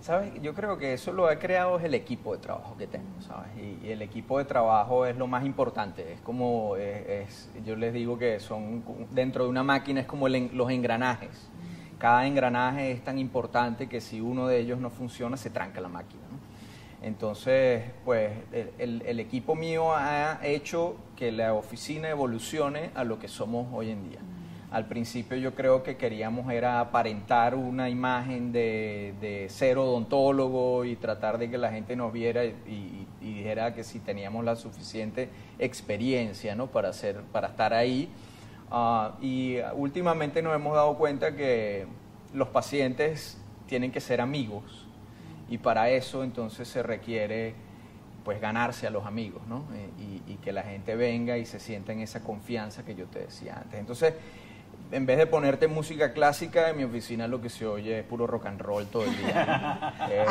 ¿Sabes? 0.00 0.34
Yo 0.42 0.52
creo 0.52 0.76
que 0.76 0.92
eso 0.92 1.14
lo 1.14 1.26
ha 1.28 1.38
creado 1.38 1.78
es 1.78 1.84
el 1.84 1.94
equipo 1.94 2.34
de 2.34 2.38
trabajo 2.38 2.76
que 2.76 2.86
tengo, 2.86 3.22
¿sabes? 3.22 3.48
Y, 3.56 3.88
el 3.88 4.02
equipo 4.02 4.36
de 4.36 4.44
trabajo 4.44 5.06
es 5.06 5.16
lo 5.16 5.26
más 5.26 5.46
importante. 5.46 6.12
Es 6.12 6.20
como, 6.20 6.74
eh, 6.76 7.26
yo 7.64 7.74
les 7.74 7.94
digo 7.94 8.18
que 8.18 8.38
son, 8.38 8.84
dentro 9.12 9.44
de 9.44 9.50
una 9.50 9.62
máquina 9.62 10.02
es 10.02 10.06
como 10.06 10.26
el 10.26 10.50
los 10.52 10.70
engranajes. 10.70 11.50
Cada 11.98 12.26
engranaje 12.26 12.90
es 12.92 13.02
tan 13.02 13.18
importante 13.18 13.88
que 13.88 14.00
si 14.00 14.20
uno 14.20 14.46
de 14.46 14.58
ellos 14.58 14.78
no 14.78 14.90
funciona, 14.90 15.36
se 15.36 15.50
tranca 15.50 15.80
la 15.80 15.88
máquina. 15.88 16.22
Entonces, 17.02 17.82
pues 18.04 18.32
el, 18.78 19.02
el- 19.06 19.20
equipo 19.20 19.54
mío 19.54 19.94
ha 19.94 20.38
hecho 20.42 20.96
que 21.16 21.32
la 21.32 21.52
oficina 21.54 22.08
evolucione 22.08 22.90
a 22.94 23.04
lo 23.04 23.18
que 23.18 23.28
somos 23.28 23.66
hoy 23.72 23.90
en 23.90 24.08
día. 24.08 24.20
Al 24.70 24.86
principio 24.86 25.36
yo 25.36 25.54
creo 25.54 25.82
que 25.82 25.96
queríamos 25.96 26.50
era 26.50 26.80
aparentar 26.80 27.54
una 27.54 27.88
imagen 27.90 28.52
de, 28.52 29.14
de 29.20 29.48
ser 29.48 29.78
odontólogo 29.78 30.84
y 30.84 30.96
tratar 30.96 31.38
de 31.38 31.48
que 31.48 31.58
la 31.58 31.70
gente 31.70 31.94
nos 31.94 32.12
viera 32.12 32.44
y 32.44 33.06
dijera 33.20 33.72
que 33.74 33.84
si 33.84 34.00
teníamos 34.00 34.44
la 34.44 34.56
suficiente 34.56 35.28
experiencia 35.58 36.54
¿no? 36.56 36.66
para, 36.68 36.88
hacer, 36.88 37.20
para 37.32 37.48
estar 37.48 37.72
ahí. 37.72 38.08
Ah, 38.70 39.16
y 39.20 39.58
últimamente 39.74 40.42
nos 40.42 40.54
hemos 40.54 40.74
dado 40.74 40.96
cuenta 40.96 41.36
que 41.36 41.86
los 42.32 42.48
pacientes 42.48 43.38
tienen 43.66 43.92
que 43.92 44.00
ser 44.00 44.20
amigos 44.20 44.86
y 45.48 45.58
para 45.58 45.90
eso 45.90 46.24
entonces 46.24 46.68
se 46.68 46.82
requiere 46.82 47.54
pues 48.24 48.40
ganarse 48.40 48.86
a 48.86 48.90
los 48.90 49.04
amigos, 49.04 49.46
¿no? 49.46 49.66
Eh, 49.74 50.22
y, 50.26 50.32
y 50.32 50.36
que 50.36 50.52
la 50.52 50.62
gente 50.62 50.96
venga 50.96 51.36
y 51.36 51.44
se 51.44 51.60
sienta 51.60 51.92
en 51.92 52.00
esa 52.00 52.22
confianza 52.24 52.84
que 52.84 52.94
yo 52.94 53.06
te 53.06 53.18
decía 53.20 53.58
antes. 53.60 53.78
Entonces, 53.78 54.14
en 54.94 55.06
vez 55.06 55.18
de 55.18 55.26
ponerte 55.26 55.66
música 55.68 56.12
clásica, 56.12 56.70
en 56.70 56.76
mi 56.76 56.84
oficina 56.84 57.26
lo 57.26 57.40
que 57.40 57.48
se 57.50 57.66
oye 57.66 57.98
es 58.00 58.04
puro 58.04 58.26
rock 58.26 58.46
and 58.46 58.60
roll 58.60 58.86
todo 58.86 59.04
el 59.04 59.16
día. 59.16 59.92
Eh, 60.10 60.24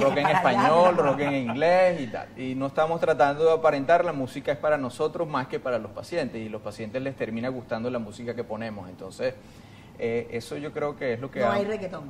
rock, 0.00 0.16
en 0.16 0.26
español, 0.26 0.96
rock 0.96 1.20
en 1.20 1.34
inglés 1.34 2.00
y 2.00 2.06
tal. 2.08 2.28
Y 2.36 2.54
no 2.54 2.66
estamos 2.66 3.00
tratando 3.00 3.44
de 3.44 3.52
aparentar, 3.52 4.04
la 4.04 4.12
música 4.12 4.52
es 4.52 4.58
para 4.58 4.76
nosotros 4.78 5.26
más 5.26 5.46
que 5.48 5.58
para 5.58 5.78
los 5.78 5.90
pacientes 5.92 6.40
y 6.40 6.48
los 6.48 6.60
pacientes 6.62 7.00
les 7.02 7.16
termina 7.16 7.48
gustando 7.48 7.90
la 7.90 7.98
música 7.98 8.34
que 8.34 8.44
ponemos. 8.44 8.88
Entonces, 8.88 9.34
eh, 9.98 10.28
eso 10.30 10.56
yo 10.58 10.72
creo 10.72 10.96
que 10.96 11.14
es 11.14 11.20
lo 11.20 11.30
que... 11.30 11.40
No 11.40 11.46
ha- 11.46 11.54
hay 11.54 11.64
reggaetón. 11.64 12.04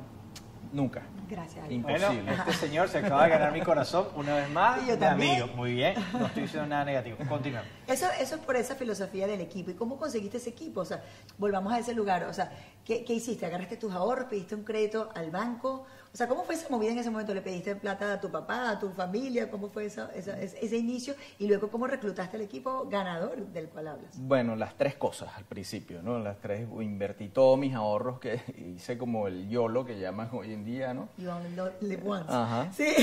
Nunca. 0.71 1.03
Gracias 1.29 1.67
Dios. 1.67 1.81
Bueno, 1.83 2.11
Imposible. 2.11 2.33
este 2.33 2.53
señor 2.53 2.89
se 2.89 2.97
acaba 2.99 3.23
de 3.23 3.29
ganar 3.29 3.51
mi 3.53 3.61
corazón 3.61 4.07
una 4.15 4.35
vez 4.35 4.49
más. 4.49 4.83
Y 4.83 4.87
yo 4.87 4.97
también. 4.97 5.41
amigo. 5.41 5.55
Muy 5.57 5.73
bien, 5.73 5.95
no 6.13 6.25
estoy 6.25 6.43
diciendo 6.43 6.67
nada 6.67 6.85
negativo. 6.85 7.17
Continuamos. 7.27 7.69
Eso, 7.87 8.07
eso 8.19 8.35
es 8.35 8.41
por 8.41 8.55
esa 8.55 8.75
filosofía 8.75 9.27
del 9.27 9.41
equipo. 9.41 9.71
¿Y 9.71 9.73
cómo 9.75 9.97
conseguiste 9.97 10.37
ese 10.37 10.49
equipo? 10.51 10.81
O 10.81 10.85
sea, 10.85 11.03
volvamos 11.37 11.73
a 11.73 11.79
ese 11.79 11.93
lugar. 11.93 12.23
O 12.25 12.33
sea, 12.33 12.51
¿qué, 12.83 13.03
qué 13.03 13.13
hiciste? 13.13 13.45
¿Agarraste 13.45 13.77
tus 13.77 13.93
ahorros? 13.93 14.27
¿Pediste 14.29 14.55
un 14.55 14.63
crédito 14.63 15.09
al 15.15 15.31
banco? 15.31 15.85
O 16.15 16.17
sea, 16.17 16.29
¿cómo 16.29 16.43
fue 16.45 16.55
esa 16.55 16.69
movida 16.69 16.91
en 16.93 16.97
ese 16.97 17.09
momento? 17.09 17.33
¿Le 17.33 17.41
pediste 17.41 17.75
plata 17.75 18.13
a 18.13 18.21
tu 18.21 18.29
papá, 18.31 18.69
a 18.69 18.79
tu 18.79 18.89
familia? 18.91 19.51
¿Cómo 19.51 19.67
fue 19.67 19.83
esa, 19.87 20.09
esa- 20.15 20.39
ese, 20.39 20.65
ese 20.65 20.77
inicio? 20.77 21.13
Y 21.39 21.47
luego, 21.47 21.67
¿cómo 21.67 21.87
reclutaste 21.87 22.37
al 22.37 22.43
equipo 22.43 22.87
ganador 22.89 23.45
del 23.47 23.67
cual 23.67 23.89
hablas? 23.89 24.17
Bueno, 24.17 24.55
las 24.55 24.77
tres 24.77 24.95
cosas 24.95 25.27
al 25.35 25.43
principio, 25.43 26.01
¿no? 26.01 26.17
Las 26.19 26.39
tres, 26.39 26.69
invertí 26.79 27.27
todos 27.27 27.59
mis 27.59 27.73
ahorros 27.75 28.21
que 28.21 28.39
hice 28.77 28.97
como 28.97 29.27
el 29.27 29.49
YOLO 29.49 29.83
que 29.83 29.99
llaman 29.99 30.29
hoy 30.31 30.53
en 30.53 30.63
día, 30.63 30.93
¿no? 30.93 31.09
You 31.17 31.29
only 31.31 31.49
live 31.81 32.03
once. 32.07 32.31
Ajá. 32.31 32.71
Sí. 32.71 32.93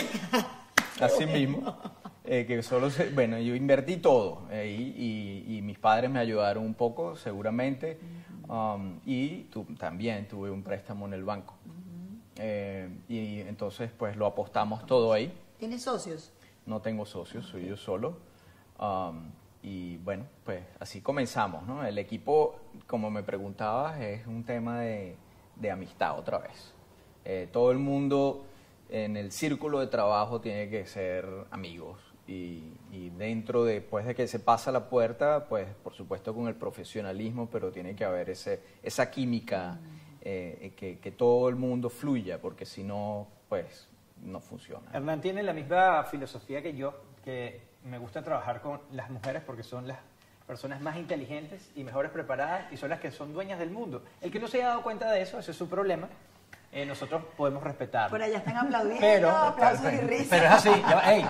Así 0.99 1.27
mismo. 1.27 1.77
eh, 2.25 2.47
que 2.47 2.63
solo 2.63 2.89
se- 2.89 3.11
bueno, 3.11 3.39
yo 3.39 3.55
invertí 3.55 3.99
todo 3.99 4.47
eh, 4.51 4.75
y, 4.75 5.51
y- 5.53 5.59
y 5.59 5.61
mis 5.61 5.79
padres 5.79 6.11
me 6.11 6.19
ayudaron 6.19 6.65
un 6.65 6.73
poco, 6.73 7.15
seguramente. 7.17 8.01
Um, 8.49 9.01
y 9.05 9.45
tu- 9.51 9.65
también 9.79 10.27
tuve 10.29 10.51
un 10.51 10.63
préstamo 10.63 11.07
en 11.07 11.13
el 11.13 11.25
banco. 11.25 11.57
Eh, 12.45 12.89
y 13.09 13.41
entonces 13.43 13.93
pues 13.97 14.17
lo 14.17 14.27
apostamos 14.27 14.85
todo 14.85 15.13
ahí. 15.13 15.33
¿Tienes 15.59 15.83
socios? 15.83 16.33
No 16.67 16.81
tengo 16.81 17.07
socios, 17.07 17.47
soy 17.47 17.67
yo 17.67 17.77
solo. 17.77 18.17
Um, 18.81 19.31
y 19.63 19.99
bueno, 19.99 20.25
pues 20.45 20.65
así 20.81 21.01
comenzamos, 21.01 21.65
¿no? 21.69 21.85
El 21.87 21.99
equipo, 21.99 22.57
como 22.89 23.13
me 23.13 23.23
preguntabas, 23.23 24.01
es 24.01 24.27
un 24.27 24.43
tema 24.43 24.81
de, 24.81 25.15
de 25.55 25.71
amistad 25.71 26.19
otra 26.19 26.39
vez. 26.39 26.75
Eh, 27.25 27.49
todo 27.53 27.71
el 27.71 27.79
mundo 27.79 28.45
en 28.91 29.17
el 29.17 29.31
círculo 29.31 29.79
de 29.79 29.87
trabajo 29.87 30.41
tiene 30.41 30.69
que 30.69 30.85
ser 30.85 31.25
amigos. 31.53 32.01
Y, 32.27 32.73
y 32.91 33.11
dentro 33.11 33.65
de, 33.65 33.75
después 33.75 34.05
de 34.05 34.17
que 34.17 34.27
se 34.27 34.41
pasa 34.41 34.73
la 34.73 34.89
puerta, 34.89 35.47
pues 35.49 35.69
por 35.85 35.95
supuesto 35.95 36.35
con 36.35 36.49
el 36.49 36.57
profesionalismo, 36.57 37.49
pero 37.51 37.71
tiene 37.71 37.95
que 37.95 38.05
haber 38.05 38.31
ese, 38.31 38.61
esa 38.83 39.13
química, 39.13 39.79
eh, 40.23 40.73
que, 40.77 40.99
que 40.99 41.11
todo 41.11 41.49
el 41.49 41.57
mundo 41.57 41.91
fluya, 41.91 42.41
porque 42.41 42.65
si 42.65 42.83
no, 42.85 43.27
pues 43.49 43.89
no 44.23 44.41
funciona. 44.41 44.89
Hernán 44.93 45.21
tiene 45.21 45.43
la 45.43 45.53
misma 45.53 46.05
filosofía 46.05 46.63
que 46.63 46.75
yo, 46.75 46.95
que 47.25 47.61
me 47.85 47.99
gusta 47.99 48.23
trabajar 48.23 48.61
con 48.63 48.81
las 48.93 49.11
mujeres 49.11 49.43
porque 49.45 49.63
son 49.65 49.89
las 49.89 49.99
personas 50.47 50.81
más 50.81 50.97
inteligentes 50.97 51.71
y 51.75 51.83
mejores 51.85 52.11
preparadas 52.11 52.73
y 52.73 52.77
son 52.77 52.91
las 52.91 53.01
que 53.01 53.11
son 53.11 53.33
dueñas 53.33 53.59
del 53.59 53.71
mundo. 53.71 54.03
El 54.21 54.31
que 54.31 54.39
no 54.39 54.47
se 54.49 54.59
haya 54.59 54.69
dado 54.69 54.83
cuenta 54.83 55.11
de 55.11 55.23
eso, 55.23 55.39
ese 55.39 55.51
es 55.51 55.57
su 55.57 55.69
problema. 55.69 56.09
Eh, 56.71 56.87
nosotros 56.87 57.23
podemos 57.37 57.63
respetarlo. 57.63 58.11
Por 58.11 58.23
allá 58.23 58.39
están 58.39 58.57
aplaudiendo, 58.57 59.01
Pero, 59.01 59.31
aplausos 59.31 59.93
y 59.93 59.99
risas. 59.99 60.29
pero 60.31 60.45
es 60.47 60.53
así. 60.53 60.71
ya 60.71 60.95
va, 60.95 61.13
ey, 61.15 61.27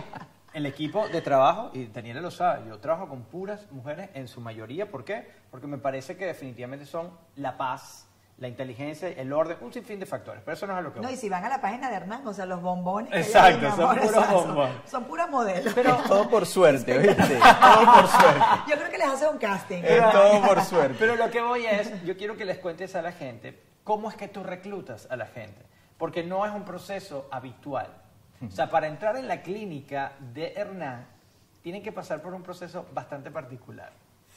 el 0.55 0.67
equipo 0.67 1.09
de 1.09 1.21
trabajo, 1.21 1.71
y 1.73 1.87
Daniela 1.87 2.21
lo 2.21 2.31
sabe, 2.31 2.69
yo 2.69 2.79
trabajo 2.79 3.09
con 3.09 3.23
puras 3.23 3.71
mujeres 3.73 4.11
en 4.15 4.29
su 4.29 4.41
mayoría. 4.41 4.91
¿Por 4.91 5.05
qué? 5.05 5.27
Porque 5.51 5.67
me 5.67 5.79
parece 5.79 6.17
que 6.17 6.27
definitivamente 6.27 6.85
son 6.87 7.11
la 7.37 7.57
paz, 7.57 8.07
la 8.43 8.49
inteligencia, 8.49 9.09
el 9.09 9.33
orden, 9.33 9.57
un 9.61 9.73
sinfín 9.73 10.01
de 10.01 10.05
factores. 10.07 10.43
Pero 10.45 10.55
eso 10.57 10.67
no 10.67 10.73
es 10.73 10.79
a 10.81 10.83
lo 10.83 10.93
que 10.93 10.99
No, 11.01 11.07
voy. 11.07 11.15
y 11.15 11.17
si 11.17 11.29
van 11.29 11.45
a 11.45 11.49
la 11.49 11.61
página 11.61 11.89
de 11.89 11.95
Hernán, 11.97 12.27
o 12.27 12.35
sea, 12.35 12.45
los 12.45 12.61
bombones. 12.61 13.13
Exacto, 13.15 13.71
son 13.77 13.97
puros 13.97 14.11
sea, 14.11 14.25
son- 14.27 14.35
bombones. 14.49 14.75
Son 14.91 15.05
puras 15.05 15.31
modelos. 15.31 15.73
Pero- 15.75 15.95
Es 15.95 16.03
todo 16.09 16.29
por 16.29 16.45
suerte, 16.45 16.99
¿viste? 16.99 17.15
Todo 17.63 17.85
por 17.95 18.09
suerte. 18.09 18.41
Yo 18.69 18.77
creo 18.77 18.91
que 18.91 18.99
les 18.99 19.07
hace 19.09 19.29
un 19.29 19.39
casting. 19.39 19.83
Es 19.85 20.11
todo 20.13 20.43
por 20.43 20.61
suerte. 20.63 20.97
Pero 20.99 21.15
lo 21.17 21.31
que 21.31 21.41
voy 21.41 21.65
es, 21.67 22.03
yo 22.05 22.17
quiero 22.17 22.37
que 22.37 22.45
les 22.45 22.59
cuentes 22.59 22.97
a 22.97 23.03
la 23.03 23.13
gente 23.13 23.63
cómo 23.85 24.11
es 24.11 24.17
que 24.17 24.27
tú 24.29 24.43
reclutas 24.43 25.07
a 25.11 25.17
la 25.17 25.27
gente, 25.27 25.65
porque 25.97 26.25
no 26.25 26.45
es 26.45 26.53
un 26.53 26.65
proceso 26.65 27.29
habitual. 27.31 27.87
O 28.45 28.51
sea, 28.51 28.69
para 28.71 28.89
entrar 28.89 29.17
en 29.17 29.29
la 29.29 29.41
clínica 29.43 30.13
de 30.19 30.53
Hernán, 30.57 31.07
tienen 31.63 31.81
que 31.81 31.93
pasar 31.93 32.21
por 32.21 32.35
un 32.35 32.43
proceso 32.43 32.87
bastante 32.93 33.31
particular. 33.31 33.93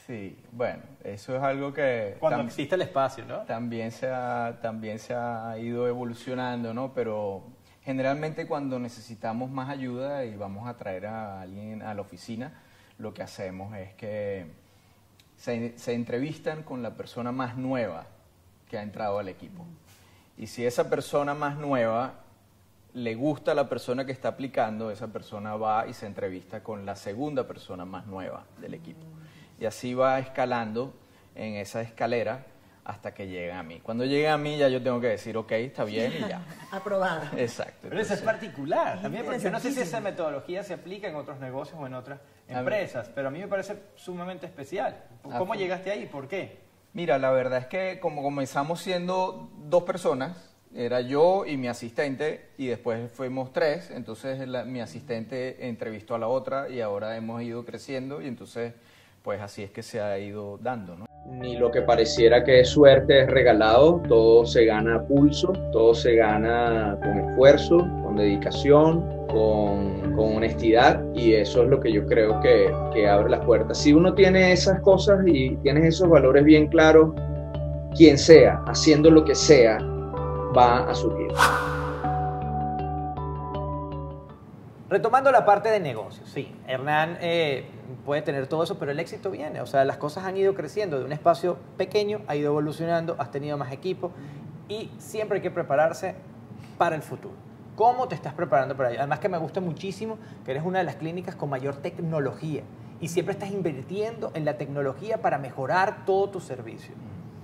Sí, 0.06 0.38
bueno, 0.52 0.82
eso 1.02 1.34
es 1.36 1.42
algo 1.42 1.72
que 1.72 2.16
Cuando 2.20 2.42
existe 2.42 2.76
el 2.76 2.82
espacio, 2.82 3.24
¿no? 3.24 3.40
también, 3.40 3.90
se 3.90 4.08
ha, 4.08 4.58
también 4.62 5.00
se 5.00 5.14
ha 5.14 5.58
ido 5.58 5.88
evolucionando, 5.88 6.72
¿no? 6.72 6.94
Pero 6.94 7.42
generalmente 7.82 8.46
cuando 8.46 8.78
necesitamos 8.78 9.50
más 9.50 9.68
ayuda 9.68 10.24
y 10.24 10.36
vamos 10.36 10.68
a 10.68 10.76
traer 10.76 11.06
a 11.06 11.40
alguien 11.40 11.82
a 11.82 11.92
la 11.92 12.02
oficina, 12.02 12.52
lo 12.98 13.12
que 13.14 13.24
hacemos 13.24 13.76
es 13.76 13.94
que 13.94 14.46
se, 15.36 15.76
se 15.76 15.94
entrevistan 15.94 16.62
con 16.62 16.84
la 16.84 16.94
persona 16.94 17.32
más 17.32 17.56
nueva 17.56 18.06
que 18.70 18.78
ha 18.78 18.82
entrado 18.82 19.18
al 19.18 19.28
equipo. 19.28 19.66
Y 20.38 20.46
si 20.46 20.64
esa 20.64 20.88
persona 20.88 21.34
más 21.34 21.56
nueva 21.56 22.14
le 22.94 23.14
gusta 23.16 23.52
a 23.52 23.54
la 23.54 23.68
persona 23.68 24.06
que 24.06 24.12
está 24.12 24.28
aplicando, 24.28 24.92
esa 24.92 25.08
persona 25.08 25.56
va 25.56 25.88
y 25.88 25.94
se 25.94 26.06
entrevista 26.06 26.62
con 26.62 26.86
la 26.86 26.94
segunda 26.94 27.48
persona 27.48 27.84
más 27.84 28.06
nueva 28.06 28.44
del 28.60 28.74
equipo. 28.74 29.04
Y 29.58 29.64
así 29.66 29.94
va 29.94 30.18
escalando 30.18 30.94
en 31.34 31.54
esa 31.54 31.80
escalera 31.82 32.44
hasta 32.84 33.12
que 33.12 33.26
llega 33.26 33.58
a 33.58 33.62
mí. 33.64 33.80
Cuando 33.80 34.04
llega 34.04 34.32
a 34.32 34.38
mí 34.38 34.56
ya 34.58 34.68
yo 34.68 34.80
tengo 34.82 35.00
que 35.00 35.08
decir, 35.08 35.36
ok, 35.36 35.50
está 35.52 35.84
bien 35.84 36.12
y 36.12 36.28
ya. 36.28 36.40
Aprobada. 36.70 37.32
Exacto. 37.36 37.78
Pero 37.88 38.00
eso 38.00 38.14
es 38.14 38.20
entonces- 38.20 38.24
particular. 38.24 39.02
También, 39.02 39.24
porque 39.24 39.40
yo 39.40 39.50
no 39.50 39.58
sé 39.58 39.72
si 39.72 39.80
esa 39.80 40.00
metodología 40.00 40.62
se 40.62 40.74
aplica 40.74 41.08
en 41.08 41.16
otros 41.16 41.40
negocios 41.40 41.78
o 41.80 41.86
en 41.86 41.94
otras 41.94 42.20
empresas, 42.48 43.10
pero 43.14 43.28
a 43.28 43.30
mí 43.32 43.40
me 43.40 43.48
parece 43.48 43.76
sumamente 43.96 44.46
especial. 44.46 45.02
Ah, 45.30 45.38
¿Cómo 45.38 45.54
llegaste 45.56 45.90
ahí? 45.90 46.06
¿Por 46.06 46.28
qué? 46.28 46.60
Mira, 46.92 47.18
la 47.18 47.30
verdad 47.32 47.58
es 47.58 47.66
que 47.66 47.98
como 48.00 48.22
comenzamos 48.22 48.80
siendo 48.80 49.50
dos 49.64 49.82
personas, 49.82 50.54
era 50.74 51.00
yo 51.00 51.44
y 51.44 51.56
mi 51.56 51.66
asistente, 51.68 52.50
y 52.56 52.68
después 52.68 53.10
fuimos 53.10 53.52
tres, 53.52 53.90
entonces 53.90 54.46
la- 54.46 54.64
mi 54.64 54.80
asistente 54.80 55.66
entrevistó 55.68 56.14
a 56.14 56.18
la 56.18 56.28
otra 56.28 56.68
y 56.68 56.80
ahora 56.80 57.16
hemos 57.16 57.42
ido 57.42 57.64
creciendo 57.64 58.22
y 58.22 58.28
entonces 58.28 58.74
pues 59.26 59.42
así 59.42 59.64
es 59.64 59.72
que 59.72 59.82
se 59.82 60.00
ha 60.00 60.16
ido 60.20 60.56
dando, 60.58 60.94
¿no? 60.94 61.06
Ni 61.28 61.56
lo 61.56 61.72
que 61.72 61.82
pareciera 61.82 62.44
que 62.44 62.60
es 62.60 62.68
suerte 62.68 63.22
es 63.22 63.26
regalado, 63.28 64.00
todo 64.06 64.46
se 64.46 64.64
gana 64.64 64.94
a 64.94 65.02
pulso, 65.02 65.52
todo 65.72 65.94
se 65.94 66.14
gana 66.14 66.96
con 67.02 67.18
esfuerzo, 67.18 67.78
con 68.04 68.14
dedicación, 68.14 69.26
con, 69.26 70.14
con 70.14 70.36
honestidad 70.36 71.02
y 71.12 71.34
eso 71.34 71.64
es 71.64 71.68
lo 71.68 71.80
que 71.80 71.92
yo 71.92 72.06
creo 72.06 72.38
que, 72.38 72.72
que 72.94 73.08
abre 73.08 73.28
las 73.28 73.44
puertas. 73.44 73.78
Si 73.78 73.92
uno 73.92 74.14
tiene 74.14 74.52
esas 74.52 74.80
cosas 74.82 75.18
y 75.26 75.56
tienes 75.56 75.86
esos 75.86 76.08
valores 76.08 76.44
bien 76.44 76.68
claros, 76.68 77.10
quien 77.96 78.18
sea, 78.18 78.62
haciendo 78.68 79.10
lo 79.10 79.24
que 79.24 79.34
sea, 79.34 79.78
va 80.56 80.88
a 80.88 80.94
surgir. 80.94 81.32
Retomando 84.88 85.32
la 85.32 85.44
parte 85.44 85.68
de 85.68 85.80
negocios, 85.80 86.30
sí, 86.32 86.54
Hernán 86.68 87.18
eh, 87.20 87.64
puede 88.04 88.22
tener 88.22 88.46
todo 88.46 88.62
eso, 88.62 88.78
pero 88.78 88.90
el 88.90 89.00
éxito 89.00 89.30
viene, 89.30 89.60
o 89.60 89.66
sea, 89.66 89.84
las 89.84 89.96
cosas 89.96 90.24
han 90.24 90.36
ido 90.36 90.54
creciendo 90.54 90.98
de 90.98 91.04
un 91.04 91.12
espacio 91.12 91.58
pequeño, 91.76 92.20
ha 92.26 92.36
ido 92.36 92.50
evolucionando, 92.50 93.16
has 93.18 93.30
tenido 93.30 93.56
más 93.56 93.72
equipo 93.72 94.12
y 94.68 94.90
siempre 94.98 95.36
hay 95.36 95.42
que 95.42 95.50
prepararse 95.50 96.14
para 96.78 96.96
el 96.96 97.02
futuro. 97.02 97.34
¿Cómo 97.76 98.08
te 98.08 98.14
estás 98.14 98.32
preparando 98.32 98.76
para 98.76 98.90
ello? 98.90 99.00
Además 99.00 99.20
que 99.20 99.28
me 99.28 99.38
gusta 99.38 99.60
muchísimo 99.60 100.18
que 100.44 100.52
eres 100.52 100.64
una 100.64 100.78
de 100.78 100.84
las 100.84 100.96
clínicas 100.96 101.36
con 101.36 101.50
mayor 101.50 101.76
tecnología 101.76 102.62
y 103.00 103.08
siempre 103.08 103.32
estás 103.32 103.50
invirtiendo 103.50 104.30
en 104.34 104.44
la 104.44 104.56
tecnología 104.56 105.20
para 105.20 105.38
mejorar 105.38 106.06
todo 106.06 106.30
tu 106.30 106.40
servicio. 106.40 106.94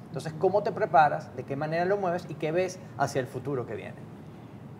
Entonces, 0.07 0.33
¿cómo 0.38 0.62
te 0.62 0.72
preparas? 0.72 1.35
¿De 1.37 1.44
qué 1.44 1.57
manera 1.57 1.85
lo 1.85 1.96
mueves? 1.96 2.26
¿Y 2.28 2.35
qué 2.35 2.52
ves 2.52 2.78
hacia 2.98 3.20
el 3.20 3.26
futuro 3.26 3.66
que 3.66 3.74
viene? 3.74 4.12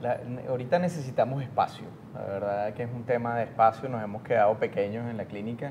La- 0.03 0.19
ahorita 0.49 0.81
necesitamos 0.81 1.45
espacio, 1.45 1.85
la 2.13 2.23
verdad 2.23 2.75
que 2.75 2.83
es 2.83 2.91
un 2.93 3.05
tema 3.05 3.37
de 3.37 3.45
espacio, 3.45 3.89
nos 3.89 4.03
hemos 4.03 4.23
quedado 4.23 4.59
pequeños 4.59 5.09
en 5.09 5.17
la 5.17 5.27
clínica, 5.27 5.71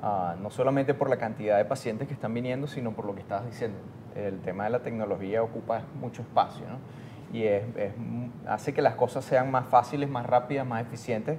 ah, 0.00 0.36
no 0.40 0.48
solamente 0.50 0.94
por 0.94 1.10
la 1.10 1.16
cantidad 1.16 1.56
de 1.56 1.64
pacientes 1.64 2.06
que 2.06 2.14
están 2.14 2.32
viniendo, 2.32 2.68
sino 2.68 2.92
por 2.92 3.04
lo 3.04 3.16
que 3.16 3.22
estabas 3.22 3.46
diciendo. 3.46 3.76
El 4.14 4.38
tema 4.42 4.62
de 4.62 4.70
la 4.70 4.78
tecnología 4.84 5.42
ocupa 5.42 5.82
mucho 6.00 6.22
espacio, 6.22 6.64
¿no? 6.68 6.78
Y 7.36 7.42
es- 7.46 7.64
es 7.76 7.92
hace 8.46 8.72
que 8.72 8.80
las 8.80 8.94
cosas 8.94 9.24
sean 9.24 9.50
más 9.50 9.66
fáciles, 9.66 10.08
más 10.08 10.24
rápidas, 10.24 10.64
más 10.64 10.80
eficientes. 10.82 11.36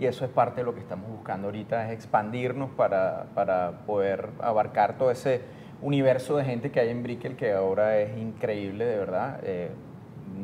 Y 0.00 0.06
eso 0.06 0.24
es 0.24 0.32
parte 0.32 0.62
de 0.62 0.64
lo 0.64 0.74
que 0.74 0.80
estamos 0.80 1.08
buscando 1.08 1.46
ahorita, 1.46 1.86
es 1.86 1.92
expandirnos 1.92 2.70
para, 2.70 3.26
para 3.36 3.82
poder 3.86 4.30
abarcar 4.42 4.98
todo 4.98 5.12
ese 5.12 5.42
universo 5.80 6.36
de 6.36 6.44
gente 6.44 6.72
que 6.72 6.80
hay 6.80 6.88
en 6.88 7.04
Brickell, 7.04 7.36
que 7.36 7.52
ahora 7.52 7.98
es 7.98 8.18
increíble, 8.18 8.84
de 8.84 8.96
verdad. 8.98 9.38
Eh, 9.44 9.70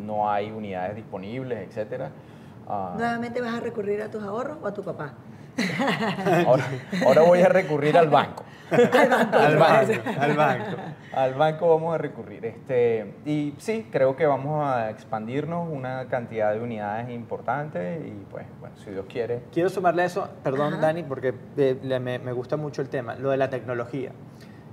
no 0.01 0.31
hay 0.31 0.51
unidades 0.51 0.97
disponibles, 0.97 1.69
etcétera. 1.69 2.11
Ah, 2.69 2.95
¿Nuevamente 2.97 3.41
vas 3.41 3.55
a 3.55 3.61
recurrir 3.61 4.01
a 4.03 4.11
tus 4.11 4.23
ahorros 4.23 4.59
o 4.63 4.67
a 4.67 4.73
tu 4.75 4.83
papá? 4.83 5.15
ahora, 6.47 6.65
ahora 7.05 7.23
voy 7.23 7.41
a 7.43 7.49
recurrir 7.49 7.97
al 7.99 8.09
banco. 8.09 8.45
Al 8.71 8.87
banco. 9.09 9.37
Al 9.37 9.57
banco, 9.57 9.93
al 10.21 10.37
banco. 10.37 10.77
Al 11.13 11.35
banco 11.35 11.69
vamos 11.69 11.95
a 11.95 11.99
recurrir. 11.99 12.47
Este, 12.47 13.15
y 13.27 13.55
sí, 13.59 13.89
creo 13.91 14.15
que 14.15 14.27
vamos 14.27 14.65
a 14.65 14.91
expandirnos 14.91 15.69
una 15.69 16.07
cantidad 16.07 16.53
de 16.55 16.61
unidades 16.61 17.11
importante 17.11 18.01
y 18.07 18.25
pues, 18.31 18.47
bueno, 18.61 18.77
si 18.77 18.91
Dios 18.91 19.07
quiere. 19.09 19.43
Quiero 19.53 19.69
sumarle 19.69 20.03
a 20.03 20.05
eso, 20.07 20.29
perdón 20.45 20.75
Ajá. 20.75 20.83
Dani, 20.83 21.03
porque 21.03 21.35
eh, 21.57 21.79
le- 21.83 21.99
me, 22.01 22.21
me 22.21 22.33
gusta 22.33 22.57
mucho 22.57 22.81
el 22.81 22.89
tema, 22.89 23.17
lo 23.17 23.31
de 23.31 23.37
la 23.37 23.51
tecnología. 23.51 24.13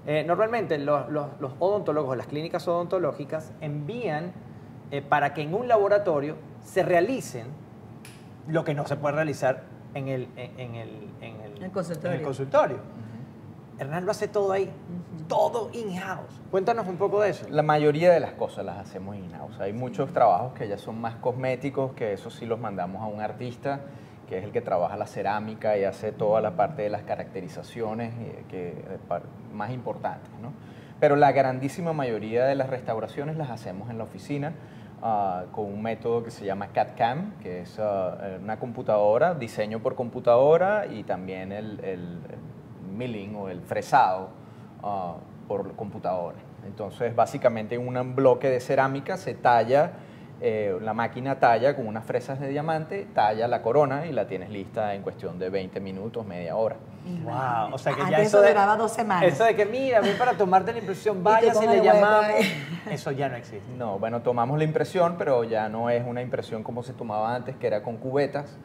Eh, 0.05 0.23
normalmente 0.25 0.77
los, 0.77 1.09
los- 1.09 1.29
los 1.39 1.53
odontólogos, 1.59 2.15
las 2.15 2.27
clínicas 2.27 2.67
odontológicas 2.67 3.51
envían 3.61 4.31
eh, 4.91 5.02
para 5.02 5.34
que 5.34 5.41
en 5.41 5.54
un 5.54 5.67
laboratorio 5.67 6.36
se 6.63 6.84
realicen 6.84 7.47
lo 8.47 8.63
que 8.63 8.73
no 8.73 8.86
se 8.88 8.95
puede 8.95 9.15
realizar 9.15 9.63
en 9.93 10.08
el, 10.08 10.28
en, 10.36 10.76
el, 10.76 11.10
en 11.21 11.41
el- 11.41 11.63
El 11.63 11.71
consultorio. 11.71 12.12
en 12.12 12.17
el 12.19 12.23
consultorio. 12.26 12.78
Hernán 13.80 14.06
lo 14.06 14.12
hace 14.12 14.28
todo 14.28 14.52
ahí, 14.54 14.71
todo 15.28 15.69
in-house. 15.73 16.41
Cuéntanos 16.50 16.88
un 16.88 16.97
poco 16.97 17.21
de 17.21 17.30
eso. 17.30 17.45
La 17.50 17.62
mayoría 17.62 18.12
de 18.12 18.19
las 18.19 18.32
cosas 18.34 18.65
las 18.65 18.78
hacemos 18.78 19.15
in-house. 19.15 19.60
Hay 19.60 19.71
muchos 19.73 20.12
trabajos 20.13 20.54
que 20.54 20.67
ya 20.67 20.78
son 20.80 21.00
más 21.00 21.15
cosméticos, 21.17 21.91
que 21.93 22.13
eso 22.13 22.32
sí 22.32 22.45
los 22.47 22.60
mandamos 22.60 23.04
a 23.04 23.06
un 23.06 23.21
artista, 23.21 23.82
que 24.28 24.39
es 24.39 24.43
el 24.43 24.52
que 24.52 24.62
trabaja 24.62 24.97
la 24.97 25.06
cerámica 25.06 25.78
y 25.78 25.84
hace 25.84 26.12
toda 26.12 26.41
la 26.41 26.52
parte 26.56 26.82
de 26.82 26.89
las 26.89 27.04
caracterizaciones 27.04 28.13
eh, 28.19 28.43
que, 28.50 28.69
eh, 28.69 28.97
más 29.54 29.69
importantes. 29.71 30.32
¿no? 30.41 30.54
Pero 30.99 31.15
la 31.15 31.31
grandísima 31.31 31.93
mayoría 31.93 32.45
de 32.45 32.55
las 32.55 32.69
restauraciones 32.69 33.38
las 33.38 33.51
hacemos 33.51 33.89
en 33.89 33.97
la 33.97 34.03
oficina 34.03 34.53
ah, 35.01 35.45
con 35.51 35.65
un 35.65 35.81
método 35.81 36.23
que 36.23 36.31
se 36.31 36.45
llama 36.45 36.69
CAD-CAM, 36.69 37.39
que 37.41 37.62
es 37.62 37.77
eh, 37.79 38.39
una 38.41 38.57
computadora, 38.57 39.36
diseño 39.36 39.79
por 39.79 39.95
computadora 39.95 40.88
y 40.88 41.03
también 41.03 41.51
el, 41.51 42.19
milling 42.95 43.36
o 43.36 43.49
el 43.49 43.62
fresado 43.62 44.29
ah, 44.81 45.17
por 45.47 45.75
computadora. 45.75 46.38
Entonces, 46.65 47.15
básicamente 47.15 47.75
en 47.75 47.88
un 47.88 48.15
bloque 48.15 48.49
de 48.49 48.60
cerámica 48.60 49.17
se 49.17 49.36
talla, 49.36 49.91
eh, 50.39 50.78
la 50.82 50.93
máquina 50.93 51.39
talla 51.39 51.76
con 51.76 51.88
unas 51.88 52.06
fresas 52.06 52.39
de 52.39 52.47
diamante, 52.50 53.08
talla 53.15 53.47
la 53.47 53.63
corona 53.63 54.06
y 54.06 54.12
la 54.12 54.28
tienes 54.28 54.52
lista 54.52 54.93
en 54.93 55.02
cuestión 55.02 55.39
de 55.39 55.50
20 55.50 55.80
minutos, 55.80 56.26
media 56.28 56.56
hora. 56.56 56.76
Wow, 57.23 57.73
o 57.73 57.78
sea 57.80 57.93
que 57.93 58.02
ya 58.02 58.08
Antes 58.08 58.28
eso 58.28 58.38
eso 58.38 58.41
de, 58.41 58.50
duraba 58.50 58.76
dos 58.76 58.91
semanas. 58.91 59.34
Eso 59.34 59.45
de 59.45 59.56
que 59.56 59.65
mira, 59.65 60.00
ven 60.00 60.15
para 60.15 60.34
tomarte 60.34 60.73
la 60.73 60.80
impresión, 60.80 61.23
vaya, 61.23 61.56
si 61.56 61.65
le 61.65 61.84
llamamos. 61.84 62.36
Eso 62.91 63.12
ya 63.12 63.28
no 63.28 63.36
existe. 63.36 63.69
No, 63.78 64.00
bueno, 64.00 64.21
tomamos 64.21 64.58
la 64.58 64.63
impresión, 64.63 65.15
pero 65.17 65.43
ya 65.43 65.67
no 65.67 65.89
es 65.89 66.06
una 66.06 66.21
impresión 66.21 66.63
como 66.63 66.84
se 66.84 66.93
tomaba 66.93 67.36
antes, 67.36 67.58
que 67.58 67.67
era 67.67 67.84
con 67.84 67.97
cubetas, 67.97 68.58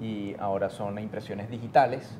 y 0.00 0.34
ahora 0.40 0.68
son 0.68 0.98
impresiones 0.98 1.48
digitales. 1.48 2.10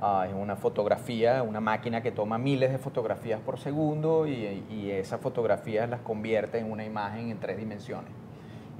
Ah, 0.00 0.26
es 0.28 0.34
una 0.34 0.54
fotografía, 0.54 1.42
una 1.42 1.60
máquina 1.60 2.00
que 2.00 2.12
toma 2.12 2.38
miles 2.38 2.70
de 2.70 2.78
fotografías 2.78 3.40
por 3.40 3.58
segundo 3.58 4.26
y, 4.26 4.64
y 4.70 4.90
esas 4.92 5.20
fotografías 5.20 5.88
las 5.90 6.00
convierte 6.00 6.58
en 6.58 6.70
una 6.70 6.84
imagen 6.84 7.30
en 7.30 7.40
tres 7.40 7.58
dimensiones. 7.58 8.10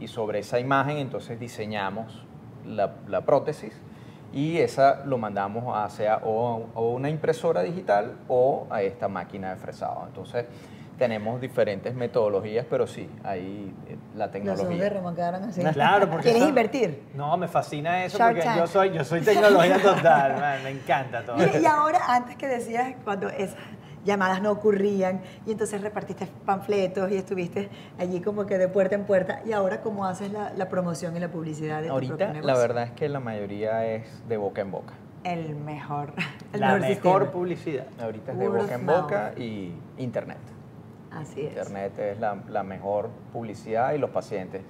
Y 0.01 0.09
sobre 0.09 0.39
esa 0.41 0.59
imagen 0.59 0.97
entonces 0.97 1.39
diseñamos 1.39 2.25
la, 2.67 2.95
la 3.07 3.21
prótesis 3.21 3.73
y 4.33 4.59
esa 4.59 5.05
lo 5.05 5.19
mandamos 5.19 5.77
a 5.77 5.89
sea 5.91 6.21
o, 6.25 6.67
a 6.75 6.81
una 6.81 7.09
impresora 7.11 7.63
digital 7.63 8.15
o 8.29 8.67
a 8.71 8.83
esta 8.83 9.09
máquina 9.09 9.51
de 9.51 9.57
fresado. 9.57 10.05
Entonces 10.07 10.47
tenemos 10.97 11.41
diferentes 11.41 11.95
metodologías, 11.95 12.67
pero 12.69 12.87
sí, 12.87 13.09
ahí 13.25 13.75
eh, 13.89 13.97
la 14.15 14.27
Los 14.27 14.33
tecnología. 14.33 14.91
Quedaron 15.17 15.45
así. 15.45 15.63
Claro, 15.63 16.09
porque 16.11 16.25
¿Quieres 16.25 16.43
eso- 16.43 16.49
invertir? 16.51 17.03
No, 17.15 17.37
me 17.39 17.49
fascina 17.49 18.05
eso 18.05 18.19
Shark 18.19 18.33
porque 18.37 18.45
Tank. 18.45 18.59
yo 18.59 18.67
soy, 18.67 18.91
yo 18.93 19.05
soy 19.05 19.21
tecnología 19.23 19.79
total, 19.83 20.33
man, 20.39 20.63
me 20.63 20.71
encanta 20.71 21.25
todo. 21.25 21.37
Mire, 21.37 21.61
y 21.61 21.65
ahora, 21.67 22.01
antes 22.07 22.37
que 22.37 22.47
decías, 22.47 22.95
cuando 23.03 23.29
esas 23.31 23.57
llamadas 24.05 24.41
no 24.43 24.51
ocurrían, 24.51 25.21
y 25.47 25.53
entonces 25.53 25.81
repartiste 25.81 26.27
panfletos 26.47 27.11
y 27.11 27.17
estuviste 27.17 27.69
allí 27.99 28.21
como 28.21 28.47
que 28.47 28.59
de 28.59 28.69
puerta 28.69 28.95
en 28.95 29.05
puerta, 29.05 29.43
y 29.47 29.53
ahora 29.53 29.81
cómo 29.83 30.07
haces 30.07 30.33
la, 30.33 30.53
la 30.55 30.69
promoción 30.69 31.17
y 31.17 31.21
la 31.21 31.29
publicidad 31.29 31.83
de 31.83 31.89
tu 31.89 31.95
propio 31.95 32.11
Ahorita 32.13 32.27
la 32.29 32.33
negocio? 32.33 32.59
verdad 32.61 32.85
es 32.85 32.91
que 32.93 33.09
la 33.09 33.21
mayoría 33.21 33.87
es 33.87 34.27
de 34.29 34.37
boca 34.37 34.61
en 34.63 34.71
boca. 34.71 34.95
El 35.23 35.55
mejor. 35.55 36.15
El 36.53 36.61
La 36.61 36.77
mejor, 36.77 37.31
publicidad. 37.31 37.87
Ahorita 38.01 38.33
es 38.33 38.39
de 38.39 38.49
boca 38.49 38.75
en 38.75 38.85
mouth. 38.87 39.03
boca 39.03 39.33
y 39.37 39.73
internet. 39.99 40.39
Así 41.13 41.43
es. 41.43 41.49
Internet 41.49 41.99
es 41.99 42.21
la, 42.21 42.39
la 42.49 42.63
mejor 42.63 43.11
publicidad 43.33 43.93
y 43.93 43.99
los 43.99 44.11
pacientes. 44.11 44.63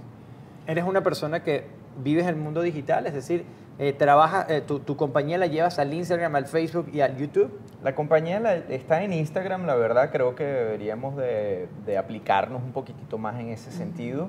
Eres 0.67 0.85
una 0.85 1.03
persona 1.03 1.43
que 1.45 1.67
vives 2.03 2.27
el 2.27 2.37
mundo 2.37 2.63
digital, 2.63 3.07
es 3.07 3.15
decir, 3.15 3.45
eh, 3.83 3.95
trabaja, 3.95 4.45
eh, 4.49 4.61
tu, 4.61 4.79
tu 4.81 4.95
compañía 4.97 5.39
la 5.39 5.47
llevas 5.47 5.79
al 5.79 5.93
Instagram, 5.95 6.37
al 6.37 6.45
Facebook 6.47 6.91
y 6.93 7.01
al 7.01 7.17
YouTube. 7.17 7.51
La 7.83 7.95
compañía 7.95 8.39
la- 8.39 8.55
está 8.57 9.03
en 9.03 9.13
Instagram, 9.15 9.65
la 9.65 9.75
verdad 9.75 10.11
creo 10.13 10.35
que 10.35 10.45
deberíamos 10.45 11.17
de, 11.17 11.67
de 11.87 11.97
aplicarnos 11.97 12.63
un 12.63 12.73
poquitito 12.73 13.17
más 13.19 13.41
en 13.41 13.49
ese 13.49 13.71
sentido, 13.73 14.29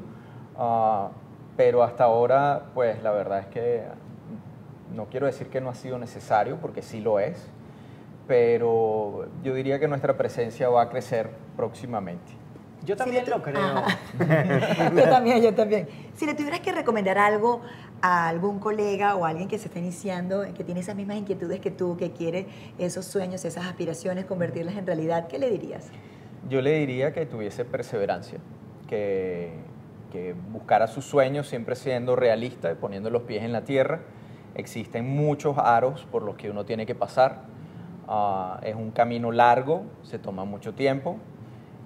Ah, 0.57 1.09
pero 1.57 1.83
hasta 1.83 2.05
ahora 2.05 2.63
pues 2.73 3.03
la 3.03 3.11
verdad 3.11 3.39
es 3.39 3.45
que 3.47 3.83
no 4.95 5.05
quiero 5.05 5.25
decir 5.25 5.47
que 5.47 5.59
no 5.61 5.69
ha 5.69 5.75
sido 5.75 5.97
necesario, 5.97 6.57
porque 6.61 6.81
sí 6.81 6.99
lo 7.01 7.19
es, 7.19 7.47
pero 8.27 9.25
yo 9.43 9.53
diría 9.53 9.79
que 9.79 9.87
nuestra 9.87 10.15
presencia 10.17 10.69
va 10.69 10.83
a 10.83 10.89
crecer 10.89 11.29
próximamente. 11.57 12.31
Yo 12.83 12.97
también 12.97 13.25
lo 13.29 13.41
creo. 13.41 13.83
yo 14.95 15.09
también, 15.09 15.41
yo 15.41 15.53
también. 15.53 15.87
Si 16.15 16.25
le 16.25 16.33
tuvieras 16.33 16.61
que 16.61 16.71
recomendar 16.71 17.17
algo 17.17 17.61
a 18.01 18.27
algún 18.27 18.59
colega 18.59 19.15
o 19.15 19.25
a 19.25 19.29
alguien 19.29 19.47
que 19.47 19.59
se 19.59 19.67
está 19.67 19.79
iniciando, 19.79 20.43
que 20.55 20.63
tiene 20.63 20.79
esas 20.79 20.95
mismas 20.95 21.17
inquietudes 21.17 21.59
que 21.59 21.69
tú, 21.69 21.95
que 21.97 22.11
quiere 22.11 22.47
esos 22.79 23.05
sueños, 23.05 23.45
esas 23.45 23.65
aspiraciones, 23.65 24.25
convertirlas 24.25 24.75
en 24.75 24.87
realidad, 24.87 25.27
¿qué 25.27 25.37
le 25.37 25.49
dirías? 25.49 25.89
Yo 26.49 26.61
le 26.61 26.79
diría 26.79 27.13
que 27.13 27.25
tuviese 27.27 27.65
perseverancia, 27.65 28.39
que, 28.87 29.53
que 30.11 30.33
buscara 30.51 30.87
sus 30.87 31.05
sueños 31.05 31.47
siempre 31.47 31.75
siendo 31.75 32.15
realista 32.15 32.71
y 32.71 32.75
poniendo 32.75 33.11
los 33.11 33.23
pies 33.23 33.43
en 33.43 33.51
la 33.51 33.63
tierra. 33.63 34.01
Existen 34.55 35.07
muchos 35.07 35.57
aros 35.59 36.07
por 36.11 36.23
los 36.23 36.35
que 36.35 36.49
uno 36.49 36.65
tiene 36.65 36.87
que 36.87 36.95
pasar. 36.95 37.43
Ah, 38.07 38.59
es 38.63 38.75
un 38.75 38.89
camino 38.91 39.31
largo, 39.31 39.83
se 40.01 40.17
toma 40.17 40.43
mucho 40.43 40.73
tiempo, 40.73 41.17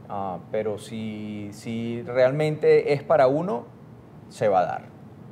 ah, 0.10 0.38
pero 0.52 0.78
si, 0.78 1.50
si 1.54 2.02
realmente 2.04 2.94
es 2.94 3.04
para 3.04 3.28
uno, 3.28 3.66
se 4.30 4.48
va 4.48 4.60
a 4.62 4.66
dar. 4.66 4.82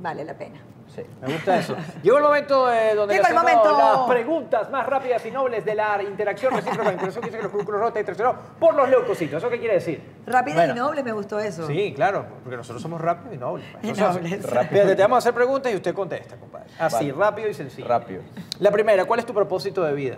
Vale 0.01 0.23
la 0.25 0.33
pena. 0.37 0.59
Sí. 0.87 1.01
Me 1.21 1.33
gusta 1.33 1.57
eso. 1.57 1.75
Llegó 2.03 2.17
el 2.17 2.23
momento 2.23 2.71
eh, 2.71 2.93
donde 2.93 3.15
le 3.15 3.19
Llegó 3.23 3.29
el 3.29 3.35
momento. 3.35 3.75
las 3.75 4.07
preguntas 4.07 4.69
más 4.69 4.85
rápidas 4.85 5.25
y 5.25 5.31
nobles 5.31 5.65
de 5.65 5.73
la 5.73 6.03
interacción 6.03 6.53
recíproca, 6.53 6.91
interacción 6.91 7.23
que 7.23 7.29
dice 7.29 7.37
que 7.37 7.43
los 7.45 7.51
cúsculos 7.51 7.81
rota 7.81 7.99
y 7.99 8.03
tercero 8.03 8.35
por 8.59 8.75
los 8.75 8.87
leucocitos. 8.87 9.37
¿Eso 9.41 9.49
qué 9.49 9.57
quiere 9.57 9.73
decir? 9.75 10.03
Rápida 10.27 10.53
Bueno. 10.55 10.73
y 10.73 10.77
noble, 10.77 11.01
me 11.01 11.11
gustó 11.11 11.39
eso. 11.39 11.65
Sí, 11.65 11.93
claro, 11.95 12.27
porque 12.43 12.57
nosotros 12.57 12.79
somos 12.79 13.01
rápidos 13.01 13.33
y 13.33 13.37
nobles. 13.39 13.65
Y 13.81 13.91
nobles. 13.91 14.45
Fíjate, 14.45 14.95
te 14.95 15.01
vamos 15.01 15.15
a 15.15 15.17
hacer 15.17 15.33
preguntas 15.33 15.71
y 15.73 15.75
usted 15.77 15.95
contesta, 15.95 16.35
compadre. 16.37 16.67
Así, 16.77 17.09
Vale. 17.11 17.25
rápido 17.25 17.49
y 17.49 17.53
sencillo. 17.55 17.87
Rápido. 17.87 18.21
La 18.59 18.69
primera, 18.69 19.05
¿cuál 19.05 19.19
es 19.19 19.25
tu 19.25 19.33
propósito 19.33 19.81
de 19.83 19.93
vida? 19.93 20.17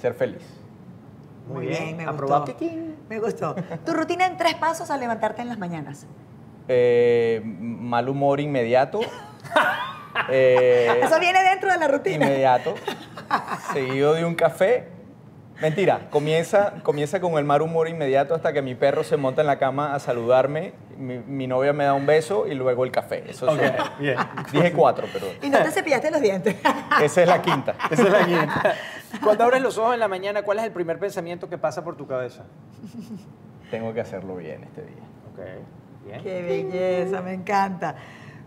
Ser 0.00 0.14
feliz. 0.14 0.46
Muy 1.48 1.66
bien, 1.66 1.96
me 1.96 2.04
Aprobado. 2.06 2.44
Me 3.08 3.18
gustó. 3.20 3.54
Tu 3.84 3.92
rutina 3.92 4.26
en 4.26 4.36
tres 4.36 4.54
pasos 4.54 4.90
al 4.90 5.00
levantarte 5.00 5.42
en 5.42 5.48
las 5.48 5.58
mañanas. 5.58 6.06
Eh, 6.68 7.40
mal 7.44 8.08
humor 8.08 8.40
inmediato. 8.40 9.00
Eh, 10.30 11.00
Eso 11.02 11.20
viene 11.20 11.42
dentro 11.42 11.70
de 11.70 11.78
la 11.78 11.88
rutina. 11.88 12.24
inmediato, 12.24 12.74
seguido 13.74 14.14
de 14.14 14.24
un 14.24 14.34
café. 14.34 14.88
Mentira, 15.60 16.08
comienza, 16.10 16.72
comienza 16.82 17.20
con 17.20 17.34
el 17.36 17.44
mal 17.44 17.60
humor 17.60 17.86
inmediato 17.86 18.34
hasta 18.34 18.54
que 18.54 18.62
mi 18.62 18.74
perro 18.74 19.04
se 19.04 19.18
monta 19.18 19.42
en 19.42 19.46
la 19.46 19.58
cama 19.58 19.94
a 19.94 19.98
saludarme, 20.00 20.72
mi, 20.96 21.18
mi 21.18 21.46
novia 21.46 21.74
me 21.74 21.84
da 21.84 21.92
un 21.92 22.06
beso 22.06 22.46
y 22.46 22.54
luego 22.54 22.84
el 22.84 22.90
café. 22.92 23.24
Eso 23.30 23.44
son- 23.46 23.58
bien. 23.98 24.16
Dije 24.52 24.72
cuatro, 24.72 25.06
pero 25.12 25.26
Y 25.42 25.50
no 25.50 25.62
te 25.62 25.70
cepillaste 25.70 26.10
los 26.10 26.20
dientes. 26.22 26.56
esa 27.02 27.22
es 27.22 27.28
la 27.28 27.42
quinta. 27.42 27.74
Esa 27.90 28.02
es 28.04 28.10
la 28.10 28.24
quinta. 28.24 28.74
Cuando 29.22 29.44
abres 29.44 29.62
los 29.62 29.78
ojos 29.78 29.94
en 29.94 30.00
la 30.00 30.08
mañana, 30.08 30.42
¿cuál 30.42 30.58
es 30.58 30.64
el 30.64 30.72
primer 30.72 30.98
pensamiento 30.98 31.48
que 31.48 31.58
pasa 31.58 31.82
por 31.84 31.96
tu 31.96 32.06
cabeza? 32.06 32.44
Tengo 33.70 33.92
que 33.92 34.00
hacerlo 34.00 34.36
bien 34.36 34.62
este 34.64 34.82
día. 34.82 35.02
Ok, 35.32 36.06
bien. 36.06 36.22
Qué 36.22 36.42
belleza, 36.42 37.20
me 37.22 37.34
encanta. 37.34 37.96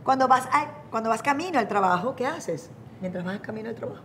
Cuando 0.03 0.27
vas, 0.27 0.47
a- 0.51 0.67
cuando 0.89 1.09
vas 1.09 1.21
camino 1.21 1.59
al 1.59 1.67
trabajo, 1.67 2.15
¿qué 2.15 2.25
haces? 2.25 2.71
Mientras 3.01 3.23
vas 3.25 3.39
camino 3.39 3.69
al 3.69 3.75
trabajo. 3.75 4.01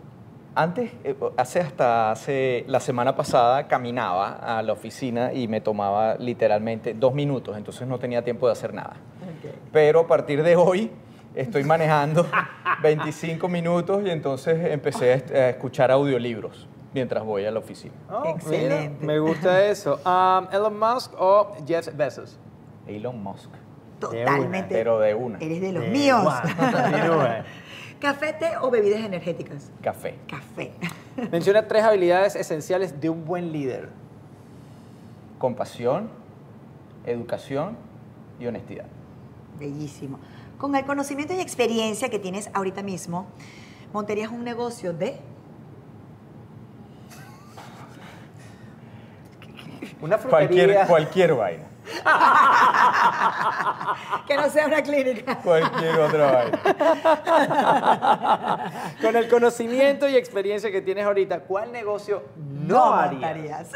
Antes, 0.57 0.91
eh, 1.03 1.17
hace 1.35 1.59
hasta 1.59 2.11
hace 2.11 2.63
la 2.67 2.79
semana 2.79 3.15
pasada 3.15 3.67
caminaba 3.67 4.35
a 4.57 4.61
la 4.61 4.71
oficina 4.71 5.33
y 5.33 5.49
me 5.49 5.59
tomaba 5.59 6.15
literalmente 6.15 6.93
dos 6.93 7.13
minutos, 7.13 7.57
entonces 7.57 7.85
no 7.87 7.99
tenía 7.99 8.23
tiempo 8.23 8.45
de 8.47 8.53
hacer 8.53 8.73
nada. 8.73 8.93
Pero 9.73 10.01
a 10.01 10.07
partir 10.07 10.43
de 10.43 10.55
hoy 10.55 10.91
estoy 11.33 11.65
manejando 11.65 12.25
25 12.85 13.47
minutos 13.47 14.03
y 14.05 14.09
entonces 14.09 14.71
empecé 14.71 15.13
a 15.13 15.49
escuchar 15.49 15.91
audiolibros 15.91 16.67
mientras 16.93 17.23
voy 17.23 17.45
a 17.45 17.51
la 17.51 17.59
oficina. 17.59 17.93
Oh, 18.09 18.23
Excelente. 18.25 18.89
mira, 19.01 19.13
me 19.13 19.19
gusta 19.19 19.65
eso. 19.65 19.99
Um, 20.05 20.47
¿Elon 20.53 20.79
Musk 20.79 21.13
o 21.19 21.55
Jeff 21.67 21.89
Bezos? 21.95 22.37
Elon 22.87 23.21
Musk, 23.21 23.49
Totalmente. 23.99 24.73
pero 24.73 24.99
de 24.99 25.13
una. 25.13 25.39
Eres 25.39 25.61
de 25.61 25.71
los 25.73 25.83
De 25.83 25.89
míos. 25.89 26.23
una. 26.63 27.43
¿Café, 27.99 28.33
té 28.33 28.51
o 28.61 28.69
bebidas 28.69 29.01
energéticas? 29.01 29.71
Café. 29.81 30.15
Café. 30.27 30.71
Menciona 31.31 31.67
tres 31.67 31.83
habilidades 31.83 32.35
esenciales 32.35 33.01
de 33.01 33.09
un 33.09 33.25
buen 33.25 33.51
líder. 33.51 33.89
Compasión, 35.39 36.09
educación 37.05 37.77
y 38.39 38.45
honestidad. 38.47 38.85
Bellísimo. 39.59 40.19
Con 40.57 40.75
el 40.75 40.85
conocimiento 40.85 41.33
y 41.33 41.39
experiencia 41.39 42.09
que 42.09 42.19
tienes 42.19 42.49
ahorita 42.53 42.81
mismo, 42.81 43.27
¿montarías 43.93 44.31
un 44.31 44.43
negocio 44.43 44.93
de? 44.93 45.19
Una 50.01 50.17
frutería. 50.17 50.47
Cualquier, 50.47 50.87
cualquier 50.87 51.35
vaina. 51.35 51.65
Que 54.27 54.35
no 54.35 54.49
sea 54.49 54.65
una 54.65 54.81
clínica. 54.81 55.37
Cualquier 55.37 55.99
otra 55.99 56.31
vaina. 56.31 56.59
Con 59.01 59.15
el 59.15 59.29
conocimiento 59.29 60.09
y 60.09 60.15
experiencia 60.15 60.71
que 60.71 60.81
tienes 60.81 61.05
ahorita, 61.05 61.41
¿cuál 61.41 61.71
negocio 61.71 62.23
no, 62.35 62.91
harías? 62.91 63.21
montarías. 63.21 63.69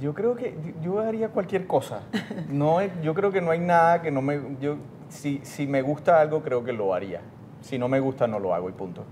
Yo 0.00 0.12
creo 0.12 0.36
que 0.36 0.74
yo 0.82 1.00
haría 1.00 1.30
cualquier 1.30 1.66
cosa. 1.66 2.02
No, 2.48 2.82
yo 3.02 3.14
creo 3.14 3.32
que 3.32 3.40
no 3.40 3.52
hay 3.52 3.60
nada 3.60 4.02
que 4.02 4.10
no 4.10 4.20
me... 4.20 4.38
Yo, 4.60 4.76
si, 5.14 5.40
si 5.44 5.66
me 5.66 5.80
gusta 5.80 6.20
algo, 6.20 6.42
creo 6.42 6.64
que 6.64 6.72
lo 6.72 6.92
haría. 6.92 7.20
Si 7.62 7.78
no 7.78 7.88
me 7.88 8.00
gusta, 8.00 8.26
no 8.26 8.38
lo 8.38 8.54
hago 8.54 8.68
y 8.68 8.72
punto. 8.72 9.04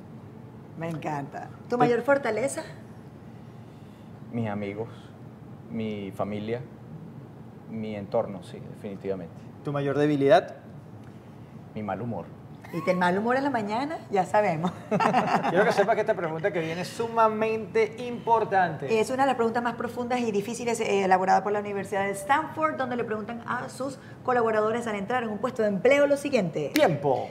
Me 0.79 0.89
encanta. 0.89 1.49
¿Tu 1.69 1.79
mayor 1.79 2.03
fortaleza? 2.03 2.63
Mis 4.33 4.49
amigos, 4.49 4.89
mi 5.71 6.11
familia, 6.11 6.61
mi 7.71 7.95
entorno, 7.95 8.43
sí, 8.43 8.59
definitivamente. 8.75 9.35
¿Tu 9.65 9.73
mayor 9.73 9.97
debilidad? 9.97 10.57
Mi 11.75 11.83
mal 11.83 12.03
humor. 12.03 12.27
Y 12.73 12.83
que 12.83 12.93
el 12.93 12.97
mal 12.97 13.19
humor 13.19 13.37
en 13.37 13.45
la 13.45 13.51
mañana, 13.51 13.99
ya 14.11 14.25
sabemos. 14.25 14.73
Quiero 15.51 15.65
que 15.65 15.73
sepas 15.73 15.95
que 15.95 16.01
esta 16.01 16.15
pregunta 16.15 16.51
que 16.51 16.61
viene 16.61 16.81
es 16.81 16.89
sumamente 16.89 17.97
importante. 17.99 18.99
Es 18.99 19.11
una 19.11 19.25
de 19.25 19.27
las 19.27 19.37
preguntas 19.37 19.63
más 19.63 19.75
profundas 19.75 20.21
y 20.21 20.33
difíciles 20.33 20.81
eh, 20.81 21.05
elaborada 21.05 21.43
por 21.43 21.53
la 21.53 21.61
Universidad 21.61 22.05
de 22.05 22.13
Stanford, 22.13 22.77
donde 22.77 22.97
le 22.97 23.05
preguntan 23.05 23.43
a 23.47 23.69
sus 23.69 23.99
colaboradores 24.25 24.87
al 24.87 24.95
entrar 24.95 25.23
en 25.23 25.29
un 25.29 25.39
puesto 25.39 25.63
de 25.63 25.69
empleo 25.69 26.07
lo 26.07 26.17
siguiente. 26.17 26.71
Tiempo. 26.75 27.29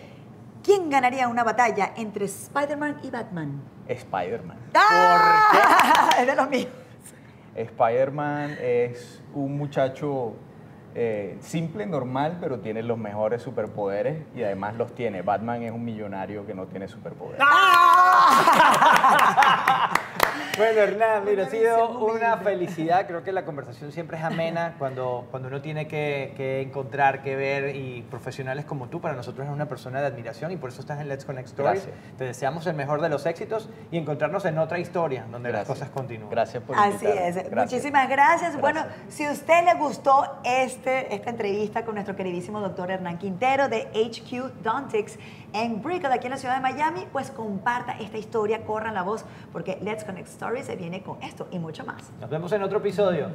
¿Quién 0.64 0.92
ganaría 0.92 1.28
una 1.28 1.44
batalla 1.44 1.94
entre 1.98 2.26
Spider-Man 2.26 3.00
y 3.02 3.10
Batman? 3.10 3.62
Spider-Man. 3.88 4.58
¡Ah! 4.76 6.10
Es 6.20 6.28
de 6.28 6.36
los 6.36 6.50
míos. 6.50 6.68
Spider-Man 7.56 8.58
es 8.62 9.22
un 9.34 9.58
muchacho 9.58 10.36
eh, 10.96 11.38
simple, 11.42 11.86
normal, 11.86 12.38
pero 12.40 12.60
tiene 12.60 12.84
los 12.84 12.98
mejores 12.98 13.42
superpoderes 13.42 14.24
y 14.36 14.44
además 14.44 14.76
los 14.76 14.94
tiene. 14.94 15.22
Batman 15.22 15.64
es 15.64 15.72
un 15.72 15.84
millonario 15.84 16.46
que 16.46 16.54
no 16.54 16.66
tiene 16.68 16.88
superpoderes. 16.88 17.40
Bueno, 20.58 20.82
Hernán, 20.82 21.24
mira, 21.26 21.46
ha 21.46 21.50
sido 21.50 21.98
una 22.00 22.38
felicidad. 22.38 23.08
Creo 23.08 23.24
que 23.24 23.32
la 23.32 23.46
conversación 23.46 23.92
siempre 23.92 24.18
es 24.18 24.24
amena 24.24 24.76
cuando, 24.78 25.28
cuando 25.32 25.48
uno 25.48 25.62
tiene 25.62 25.88
que, 25.88 26.34
que 26.36 26.62
encontrar, 26.62 27.24
que 27.24 27.36
ver 27.36 27.76
y 27.76 28.02
profesionales 28.04 28.66
como 28.66 28.88
tú, 28.88 29.00
para 29.00 29.16
nosotros 29.16 29.48
es 29.48 29.54
una 29.54 29.68
persona 29.68 30.02
de 30.02 30.08
admiración 30.08 30.52
y 30.52 30.58
por 30.58 30.70
eso 30.70 30.82
estás 30.82 31.00
en 31.00 31.08
Let's 31.08 31.26
Connect 31.26 31.48
Stories. 31.48 31.86
Gracias. 31.86 32.18
Te 32.18 32.26
deseamos 32.26 32.68
el 32.68 32.76
mejor 32.76 33.02
de 33.02 33.10
los 33.10 33.26
éxitos 33.26 33.70
y 33.92 33.98
encontrarnos 33.98 34.44
en 34.46 34.58
otra 34.58 34.78
historia 34.80 35.26
donde 35.32 35.52
las 35.52 35.66
cosas 35.66 35.90
continúen. 35.90 36.30
Gracias 36.30 36.62
por 36.64 36.78
Así 36.78 37.06
es. 37.06 37.36
Gracias. 37.36 37.56
Muchísimas 37.56 38.10
gracias. 38.10 38.60
Bueno, 38.60 38.84
si 39.08 39.26
a 39.26 39.32
usted 39.32 39.64
le 39.66 39.76
gustó 39.76 40.42
este, 40.44 41.14
esta 41.16 41.30
entrevista 41.30 41.86
con 41.86 41.96
nuestro 41.96 42.16
queridísimo 42.16 42.60
doctor 42.60 42.92
Hernán 42.92 43.18
Quintero 43.18 43.70
de 43.70 43.88
HQ 43.94 44.62
Dontics 44.62 45.18
en 45.54 45.82
Brickell, 45.82 46.12
aquí 46.12 46.28
en 46.28 46.32
la 46.32 46.38
ciudad 46.38 46.56
de 46.56 46.62
Miami, 46.62 47.06
pues 47.12 47.32
comparta 47.32 47.94
esta 47.94 48.18
historia, 48.18 48.66
corran 48.66 48.94
la 48.94 49.04
voz, 49.04 49.26
porque 49.52 49.78
Let's 49.82 50.04
Connect 50.04 50.28
Stories 50.28 50.66
se 50.66 50.76
viene 50.76 51.04
con 51.04 51.22
esto 51.22 51.48
y 51.52 51.60
mucho 51.60 51.86
más. 51.86 52.12
Nos 52.20 52.30
vemos 52.30 52.52
en 52.52 52.64
otro 52.64 52.80
episodio. 52.80 53.30